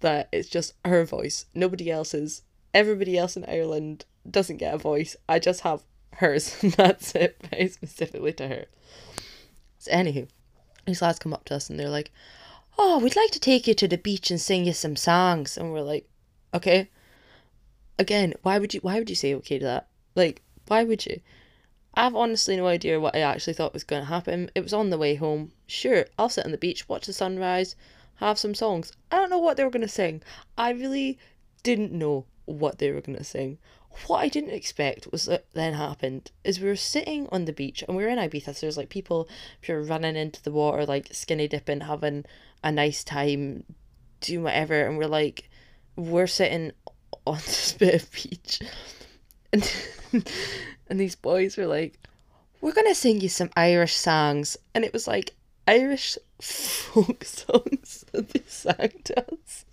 that 0.00 0.28
it's 0.30 0.48
just 0.48 0.74
her 0.84 1.04
voice, 1.04 1.46
nobody 1.54 1.90
else's. 1.90 2.42
Everybody 2.72 3.18
else 3.18 3.36
in 3.36 3.44
Ireland 3.46 4.04
doesn't 4.30 4.58
get 4.58 4.74
a 4.74 4.78
voice. 4.78 5.16
I 5.28 5.38
just 5.38 5.62
have 5.62 5.82
hers, 6.14 6.62
and 6.62 6.72
that's 6.74 7.14
it, 7.14 7.36
very 7.50 7.68
specifically 7.68 8.34
to 8.34 8.48
her. 8.48 8.64
So, 9.80 9.90
anywho, 9.92 10.28
these 10.84 11.00
lads 11.00 11.18
come 11.18 11.32
up 11.32 11.46
to 11.46 11.54
us 11.54 11.70
and 11.70 11.80
they're 11.80 11.88
like, 11.88 12.12
Oh, 12.76 12.98
we'd 12.98 13.16
like 13.16 13.30
to 13.30 13.40
take 13.40 13.66
you 13.66 13.72
to 13.72 13.88
the 13.88 13.96
beach 13.96 14.30
and 14.30 14.38
sing 14.38 14.66
you 14.66 14.74
some 14.74 14.94
songs. 14.94 15.56
And 15.56 15.72
we're 15.72 15.80
like, 15.80 16.06
Okay. 16.52 16.90
Again, 17.98 18.34
why 18.42 18.58
would 18.58 18.74
you 18.74 18.80
why 18.80 18.98
would 18.98 19.08
you 19.08 19.16
say 19.16 19.34
okay 19.36 19.58
to 19.58 19.64
that? 19.64 19.88
Like, 20.14 20.42
why 20.66 20.84
would 20.84 21.06
you? 21.06 21.22
I've 21.94 22.14
honestly 22.14 22.58
no 22.58 22.66
idea 22.66 23.00
what 23.00 23.16
I 23.16 23.20
actually 23.20 23.54
thought 23.54 23.72
was 23.72 23.84
going 23.84 24.02
to 24.02 24.08
happen. 24.08 24.50
It 24.54 24.60
was 24.60 24.74
on 24.74 24.90
the 24.90 24.98
way 24.98 25.14
home. 25.14 25.52
Sure, 25.66 26.04
I'll 26.18 26.28
sit 26.28 26.44
on 26.44 26.52
the 26.52 26.58
beach, 26.58 26.86
watch 26.86 27.06
the 27.06 27.14
sunrise, 27.14 27.74
have 28.16 28.38
some 28.38 28.54
songs. 28.54 28.92
I 29.10 29.16
don't 29.16 29.30
know 29.30 29.38
what 29.38 29.56
they 29.56 29.64
were 29.64 29.70
going 29.70 29.80
to 29.80 29.88
sing. 29.88 30.22
I 30.58 30.72
really 30.72 31.18
didn't 31.62 31.90
know 31.90 32.26
what 32.44 32.78
they 32.78 32.92
were 32.92 33.00
going 33.00 33.16
to 33.16 33.24
sing 33.24 33.56
what 34.06 34.18
I 34.18 34.28
didn't 34.28 34.50
expect 34.50 35.10
was 35.10 35.26
that 35.26 35.46
then 35.52 35.74
happened 35.74 36.30
is 36.44 36.60
we 36.60 36.68
were 36.68 36.76
sitting 36.76 37.28
on 37.30 37.44
the 37.44 37.52
beach 37.52 37.82
and 37.86 37.96
we 37.96 38.02
were 38.02 38.08
in 38.08 38.18
Ibiza, 38.18 38.54
so 38.54 38.60
there's 38.62 38.76
like 38.76 38.88
people 38.88 39.28
pure 39.60 39.82
running 39.82 40.16
into 40.16 40.42
the 40.42 40.52
water, 40.52 40.86
like 40.86 41.08
skinny 41.12 41.48
dipping, 41.48 41.82
having 41.82 42.24
a 42.62 42.72
nice 42.72 43.04
time, 43.04 43.64
doing 44.20 44.44
whatever, 44.44 44.86
and 44.86 44.96
we're 44.96 45.06
like, 45.06 45.48
we're 45.96 46.26
sitting 46.26 46.72
on 47.26 47.36
this 47.36 47.72
bit 47.72 48.02
of 48.02 48.12
beach, 48.12 48.60
and 49.52 49.72
and 50.88 51.00
these 51.00 51.16
boys 51.16 51.56
were 51.56 51.66
like, 51.66 51.98
we're 52.60 52.72
gonna 52.72 52.94
sing 52.94 53.20
you 53.20 53.28
some 53.28 53.50
Irish 53.56 53.94
songs, 53.94 54.56
and 54.74 54.84
it 54.84 54.92
was 54.92 55.06
like 55.08 55.34
Irish 55.66 56.16
folk 56.40 57.24
songs 57.24 58.04
that 58.12 58.28
they 58.30 58.42
sang 58.46 58.92
to 59.04 59.24
us. 59.32 59.64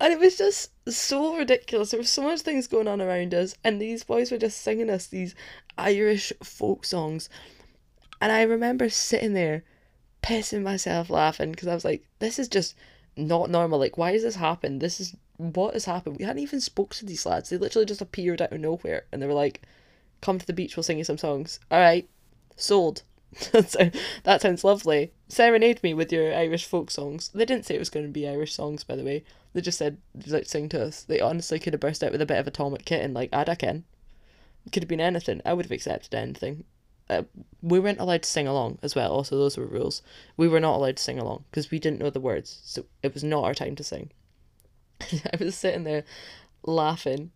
And 0.00 0.12
it 0.12 0.20
was 0.20 0.38
just 0.38 0.70
so 0.88 1.36
ridiculous. 1.36 1.90
There 1.90 2.00
were 2.00 2.04
so 2.04 2.22
much 2.22 2.40
things 2.40 2.68
going 2.68 2.86
on 2.86 3.00
around 3.00 3.34
us, 3.34 3.54
and 3.64 3.80
these 3.80 4.04
boys 4.04 4.30
were 4.30 4.38
just 4.38 4.60
singing 4.60 4.90
us 4.90 5.06
these 5.06 5.34
Irish 5.76 6.32
folk 6.42 6.84
songs. 6.84 7.28
And 8.20 8.30
I 8.30 8.42
remember 8.42 8.88
sitting 8.88 9.34
there, 9.34 9.64
pissing 10.22 10.62
myself 10.62 11.10
laughing 11.10 11.50
because 11.50 11.68
I 11.68 11.74
was 11.74 11.84
like, 11.84 12.04
this 12.18 12.38
is 12.38 12.48
just 12.48 12.74
not 13.16 13.50
normal. 13.50 13.78
Like, 13.78 13.98
why 13.98 14.12
has 14.12 14.22
this 14.22 14.36
happened? 14.36 14.80
This 14.80 15.00
is 15.00 15.16
what 15.36 15.74
has 15.74 15.84
happened. 15.84 16.16
We 16.18 16.24
hadn't 16.24 16.42
even 16.42 16.60
spoke 16.60 16.94
to 16.96 17.06
these 17.06 17.26
lads. 17.26 17.50
They 17.50 17.56
literally 17.56 17.86
just 17.86 18.00
appeared 18.00 18.42
out 18.42 18.52
of 18.52 18.60
nowhere, 18.60 19.04
and 19.10 19.22
they 19.22 19.26
were 19.26 19.34
like, 19.34 19.62
"Come 20.20 20.38
to 20.38 20.46
the 20.46 20.52
beach. 20.52 20.76
We'll 20.76 20.82
sing 20.82 20.98
you 20.98 21.04
some 21.04 21.18
songs." 21.18 21.60
All 21.70 21.80
right, 21.80 22.08
sold. 22.56 23.02
that 23.52 24.38
sounds 24.40 24.64
lovely. 24.64 25.12
Serenade 25.28 25.82
me 25.82 25.94
with 25.94 26.12
your 26.12 26.34
Irish 26.34 26.64
folk 26.64 26.90
songs. 26.90 27.28
They 27.28 27.44
didn't 27.44 27.66
say 27.66 27.74
it 27.74 27.80
was 27.80 27.90
going 27.90 28.06
to 28.06 28.12
be 28.12 28.26
Irish 28.28 28.54
songs, 28.54 28.84
by 28.84 28.96
the 28.96 29.04
way. 29.04 29.22
They 29.52 29.60
just 29.60 29.78
said, 29.78 29.98
like, 30.26 30.46
sing 30.46 30.68
to 30.70 30.84
us. 30.84 31.02
They 31.02 31.20
honestly 31.20 31.58
could 31.58 31.72
have 31.72 31.80
burst 31.80 32.02
out 32.02 32.12
with 32.12 32.20
a 32.20 32.26
bit 32.26 32.38
of 32.38 32.46
Atomic 32.46 32.84
Kitten, 32.84 33.14
like, 33.14 33.32
I'd 33.32 33.58
can. 33.58 33.84
Could 34.72 34.82
have 34.82 34.88
been 34.88 35.00
anything. 35.00 35.40
I 35.44 35.54
would 35.54 35.64
have 35.64 35.72
accepted 35.72 36.14
anything. 36.14 36.64
Uh, 37.08 37.22
we 37.62 37.80
weren't 37.80 38.00
allowed 38.00 38.22
to 38.22 38.28
sing 38.28 38.46
along 38.46 38.78
as 38.82 38.94
well. 38.94 39.12
Also, 39.12 39.38
those 39.38 39.56
were 39.56 39.66
rules. 39.66 40.02
We 40.36 40.46
were 40.46 40.60
not 40.60 40.76
allowed 40.76 40.98
to 40.98 41.02
sing 41.02 41.18
along 41.18 41.44
because 41.50 41.70
we 41.70 41.78
didn't 41.78 42.00
know 42.00 42.10
the 42.10 42.20
words. 42.20 42.60
So 42.64 42.84
it 43.02 43.14
was 43.14 43.24
not 43.24 43.44
our 43.44 43.54
time 43.54 43.76
to 43.76 43.84
sing. 43.84 44.10
I 45.00 45.36
was 45.38 45.54
sitting 45.54 45.84
there 45.84 46.04
laughing, 46.64 47.30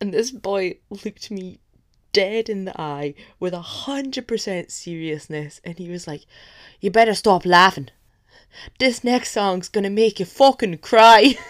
and 0.00 0.12
this 0.12 0.30
boy 0.32 0.78
looked 0.90 1.30
me 1.30 1.60
dead 2.12 2.48
in 2.48 2.64
the 2.64 2.78
eye 2.80 3.14
with 3.38 3.54
a 3.54 3.62
hundred 3.62 4.26
percent 4.26 4.72
seriousness, 4.72 5.60
and 5.62 5.78
he 5.78 5.88
was 5.88 6.06
like, 6.06 6.26
"You 6.80 6.90
better 6.90 7.14
stop 7.14 7.46
laughing. 7.46 7.90
This 8.78 9.04
next 9.04 9.32
song's 9.32 9.68
gonna 9.68 9.90
make 9.90 10.20
you 10.20 10.26
fucking 10.26 10.78
cry." 10.78 11.36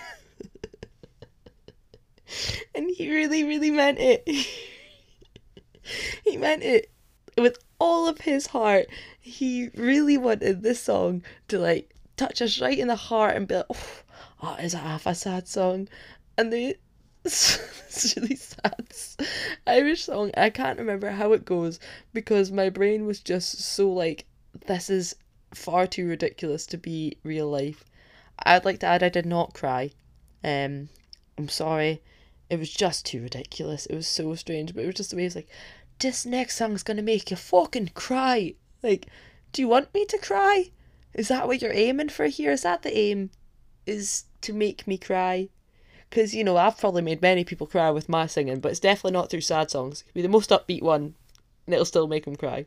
and 2.75 2.91
he 2.91 3.11
really, 3.11 3.45
really 3.45 3.71
meant 3.71 3.99
it. 3.99 4.27
he 6.25 6.37
meant 6.37 6.62
it 6.62 6.91
with 7.37 7.59
all 7.79 8.09
of 8.09 8.21
his 8.21 8.49
heart. 8.49 8.87
He 9.21 9.69
really 9.75 10.19
wanted 10.19 10.62
this 10.62 10.83
song 10.83 11.23
to 11.49 11.59
like 11.59 11.95
touch 12.17 12.43
us 12.43 12.61
right 12.61 12.79
in 12.79 12.88
the 12.88 12.97
heart 12.97 13.37
and 13.37 13.49
be 13.49 13.57
like, 13.57 13.67
"Oh, 13.71 14.03
oh 14.43 14.57
that 14.57 14.75
half 14.75 15.07
a 15.07 15.15
sad 15.15 15.49
song?" 15.49 15.88
And 16.37 16.53
the 16.53 16.77
it's 17.25 18.15
really 18.17 18.37
sad 18.37 18.87
Irish 19.67 20.05
song. 20.05 20.31
I 20.37 20.51
can't 20.51 20.79
remember 20.79 21.11
how 21.11 21.33
it 21.33 21.45
goes 21.45 21.79
because 22.12 22.51
my 22.51 22.69
brain 22.69 23.07
was 23.07 23.21
just 23.21 23.61
so 23.61 23.93
like, 23.93 24.27
this 24.67 24.91
is 24.91 25.15
far 25.55 25.87
too 25.87 26.07
ridiculous 26.07 26.67
to 26.67 26.79
be 26.79 27.17
real 27.23 27.49
life. 27.49 27.85
I'd 28.45 28.65
like 28.65 28.81
to 28.81 28.87
add 28.87 29.03
I 29.03 29.09
did 29.09 29.27
not 29.27 29.55
cry. 29.55 29.91
Um, 30.43 30.88
I'm 31.38 31.49
sorry. 31.49 32.03
It 32.51 32.59
was 32.59 32.73
just 32.73 33.07
too 33.07 33.23
ridiculous. 33.23 33.87
It 33.87 33.95
was 33.95 34.07
so 34.07 34.35
strange, 34.35 34.75
but 34.75 34.85
it 34.85 34.87
was 34.87 34.97
just 34.97 35.11
the 35.11 35.17
way 35.17 35.25
it's 35.25 35.37
like, 35.37 35.49
this 35.99 36.27
next 36.27 36.57
song's 36.57 36.83
gonna 36.83 37.03
make 37.03 37.31
you 37.31 37.37
fucking 37.37 37.93
cry. 37.95 38.55
Like, 38.83 39.07
do 39.53 39.62
you 39.62 39.69
want 39.69 39.95
me 39.95 40.05
to 40.07 40.19
cry? 40.19 40.71
Is 41.15 41.29
that 41.29 41.47
what 41.47 41.62
you're 41.62 41.73
aiming 41.73 42.09
for 42.09 42.27
here? 42.27 42.51
Is 42.51 42.62
that 42.62 42.83
the 42.83 42.97
aim? 42.97 43.31
Is 43.87 44.25
to 44.43 44.53
make 44.53 44.87
me 44.87 44.99
cry? 44.99 45.49
because 46.12 46.35
you 46.35 46.45
know 46.45 46.59
I've 46.59 46.77
probably 46.77 47.01
made 47.01 47.23
many 47.23 47.43
people 47.43 47.67
cry 47.67 47.91
with 47.91 48.07
my 48.07 48.27
singing, 48.27 48.61
but 48.61 48.71
it's 48.71 48.81
definitely 48.81 49.12
not 49.12 49.31
through 49.31 49.41
sad 49.41 49.71
songs. 49.71 50.03
It 50.03 50.05
could 50.05 50.15
be 50.15 50.23
the 50.23 50.29
most 50.29 50.51
upbeat 50.51 50.83
one, 50.83 51.15
and 51.67 51.73
it'll 51.73 51.87
still 51.87 52.07
make 52.07 52.27
them 52.27 52.37
cry. 52.37 52.67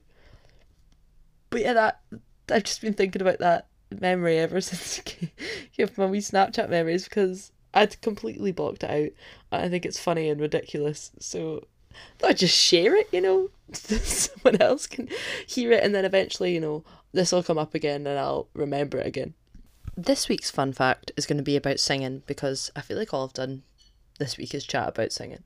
But 1.52 1.62
yeah, 1.62 1.74
that 1.74 2.02
I've 2.49 2.63
just 2.63 2.81
been 2.81 2.93
thinking 2.93 3.21
about 3.21 3.39
that 3.39 3.67
memory 3.99 4.38
ever 4.38 4.62
since 4.62 5.01
you 5.21 5.86
have 5.86 5.97
my 5.97 6.05
wee 6.05 6.19
Snapchat 6.19 6.69
memories 6.69 7.05
because 7.05 7.51
I'd 7.73 7.99
completely 8.01 8.51
blocked 8.51 8.84
it 8.84 8.89
out. 8.89 9.60
I 9.62 9.69
think 9.69 9.86
it's 9.86 9.99
funny 9.99 10.29
and 10.29 10.39
ridiculous, 10.39 11.12
so 11.19 11.65
I 11.91 11.95
thought 12.19 12.29
I'd 12.31 12.38
just 12.38 12.58
share 12.58 12.95
it. 12.95 13.08
You 13.12 13.21
know, 13.21 13.49
so 13.73 13.95
someone 14.03 14.62
else 14.62 14.88
can 14.88 15.10
hear 15.47 15.71
it, 15.71 15.84
and 15.84 15.93
then 15.93 16.05
eventually, 16.05 16.53
you 16.53 16.62
know, 16.62 16.84
this 17.12 17.31
will 17.31 17.43
come 17.43 17.58
up 17.58 17.75
again, 17.75 18.08
and 18.08 18.19
I'll 18.19 18.47
remember 18.53 18.97
it 18.97 19.08
again 19.08 19.34
this 19.97 20.27
week's 20.27 20.51
fun 20.51 20.73
fact 20.73 21.12
is 21.15 21.25
going 21.25 21.38
to 21.38 21.43
be 21.43 21.55
about 21.55 21.79
singing 21.79 22.21
because 22.25 22.71
I 22.75 22.81
feel 22.81 22.97
like 22.97 23.13
all 23.13 23.25
I've 23.25 23.34
done 23.34 23.63
this 24.19 24.38
week 24.38 24.53
is 24.53 24.65
chat 24.65 24.89
about 24.89 25.12
singing. 25.12 25.43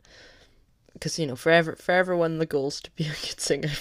Because, 0.93 1.19
you 1.19 1.27
know, 1.27 1.35
for, 1.35 1.51
ever, 1.51 1.75
for 1.75 1.91
everyone, 1.91 2.39
the 2.39 2.45
goal 2.45 2.67
is 2.67 2.81
to 2.81 2.91
be 2.91 3.05
a 3.05 3.09
good 3.09 3.39
singer. 3.39 3.69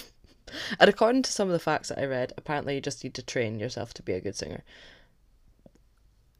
and 0.79 0.89
according 0.89 1.23
to 1.23 1.31
some 1.31 1.47
of 1.47 1.53
the 1.53 1.59
facts 1.59 1.89
that 1.89 1.99
I 1.99 2.05
read, 2.05 2.33
apparently 2.37 2.75
you 2.75 2.81
just 2.81 3.03
need 3.03 3.13
to 3.15 3.23
train 3.23 3.59
yourself 3.59 3.93
to 3.95 4.03
be 4.03 4.13
a 4.13 4.21
good 4.21 4.35
singer. 4.35 4.63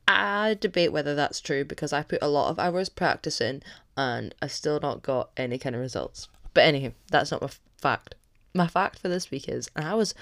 I 0.07 0.57
debate 0.59 0.91
whether 0.91 1.13
that's 1.13 1.39
true 1.39 1.63
because 1.63 1.93
I 1.93 2.01
put 2.01 2.19
a 2.21 2.27
lot 2.27 2.49
of 2.49 2.57
hours 2.57 2.89
practicing 2.89 3.61
and 3.95 4.33
I 4.41 4.47
still 4.47 4.79
not 4.79 5.03
got 5.03 5.29
any 5.37 5.59
kind 5.59 5.75
of 5.75 5.81
results. 5.81 6.27
But 6.53 6.63
anyway, 6.65 6.95
that's 7.11 7.31
not 7.31 7.41
my 7.41 7.47
f- 7.47 7.61
fact. 7.77 8.15
My 8.53 8.67
fact 8.67 8.97
for 8.99 9.07
this 9.07 9.29
week 9.29 9.47
is, 9.47 9.69
and 9.75 9.85
I 9.85 9.93
was 9.93 10.15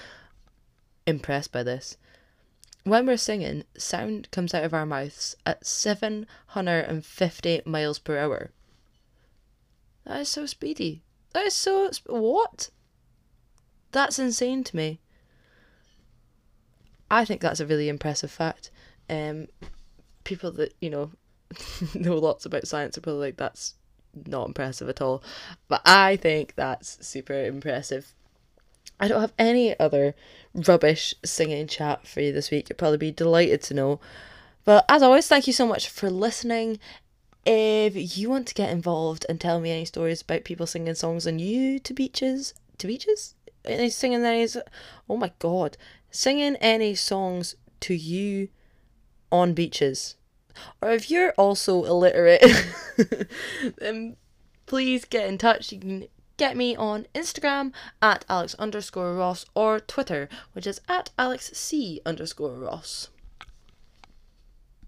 impressed 1.06 1.52
by 1.52 1.62
this, 1.62 1.96
when 2.84 3.06
we're 3.06 3.16
singing, 3.16 3.64
sound 3.76 4.30
comes 4.30 4.54
out 4.54 4.64
of 4.64 4.74
our 4.74 4.86
mouths 4.86 5.36
at 5.44 5.66
750 5.66 7.62
miles 7.64 7.98
per 7.98 8.18
hour. 8.18 8.50
That 10.04 10.20
is 10.20 10.28
so 10.28 10.46
speedy. 10.46 11.02
That 11.34 11.46
is 11.46 11.54
so. 11.54 11.90
Sp- 11.92 12.08
what? 12.08 12.70
That's 13.92 14.18
insane 14.18 14.64
to 14.64 14.76
me. 14.76 15.00
I 17.10 17.24
think 17.24 17.40
that's 17.40 17.60
a 17.60 17.66
really 17.66 17.88
impressive 17.88 18.30
fact. 18.30 18.70
Um, 19.08 19.48
people 20.24 20.52
that, 20.52 20.74
you 20.80 20.90
know, 20.90 21.10
know 21.94 22.16
lots 22.16 22.44
about 22.44 22.66
science 22.66 22.98
are 22.98 23.00
probably 23.00 23.28
like, 23.28 23.36
that's 23.36 23.74
not 24.26 24.46
impressive 24.46 24.88
at 24.88 25.00
all. 25.00 25.22
But 25.68 25.82
I 25.86 26.16
think 26.16 26.54
that's 26.54 27.04
super 27.06 27.44
impressive. 27.44 28.14
I 29.00 29.08
don't 29.08 29.20
have 29.20 29.32
any 29.38 29.78
other 29.78 30.14
rubbish 30.54 31.14
singing 31.24 31.66
chat 31.66 32.06
for 32.06 32.20
you 32.20 32.32
this 32.32 32.50
week. 32.50 32.68
You'll 32.68 32.76
probably 32.76 32.98
be 32.98 33.12
delighted 33.12 33.62
to 33.62 33.74
know. 33.74 34.00
But 34.64 34.84
as 34.88 35.02
always, 35.02 35.28
thank 35.28 35.46
you 35.46 35.52
so 35.52 35.66
much 35.66 35.88
for 35.88 36.10
listening. 36.10 36.78
If 37.46 38.18
you 38.18 38.28
want 38.28 38.48
to 38.48 38.54
get 38.54 38.70
involved 38.70 39.24
and 39.28 39.40
tell 39.40 39.60
me 39.60 39.70
any 39.70 39.84
stories 39.84 40.20
about 40.20 40.44
people 40.44 40.66
singing 40.66 40.94
songs 40.94 41.26
on 41.26 41.38
you 41.38 41.78
to 41.78 41.94
beaches, 41.94 42.52
to 42.78 42.86
beaches, 42.86 43.34
any 43.64 43.90
singing 43.90 44.24
any, 44.24 44.48
oh 45.08 45.16
my 45.16 45.32
god, 45.38 45.76
singing 46.10 46.56
any 46.56 46.94
songs 46.94 47.56
to 47.80 47.94
you 47.94 48.48
on 49.30 49.54
beaches, 49.54 50.16
or 50.80 50.90
if 50.90 51.10
you're 51.10 51.32
also 51.32 51.84
illiterate, 51.84 52.42
then 53.78 54.16
please 54.66 55.04
get 55.04 55.28
in 55.28 55.38
touch. 55.38 55.72
You 55.72 55.80
can 55.80 56.08
get 56.36 56.56
me 56.56 56.76
on 56.76 57.06
Instagram 57.14 57.72
at 58.00 58.24
Alex 58.28 58.54
underscore 58.54 59.14
Ross 59.14 59.44
or 59.54 59.80
Twitter, 59.80 60.28
which 60.52 60.66
is 60.66 60.80
at 60.88 61.10
Alex 61.18 61.50
C 61.54 62.00
underscore 62.06 62.54
Ross. 62.54 63.08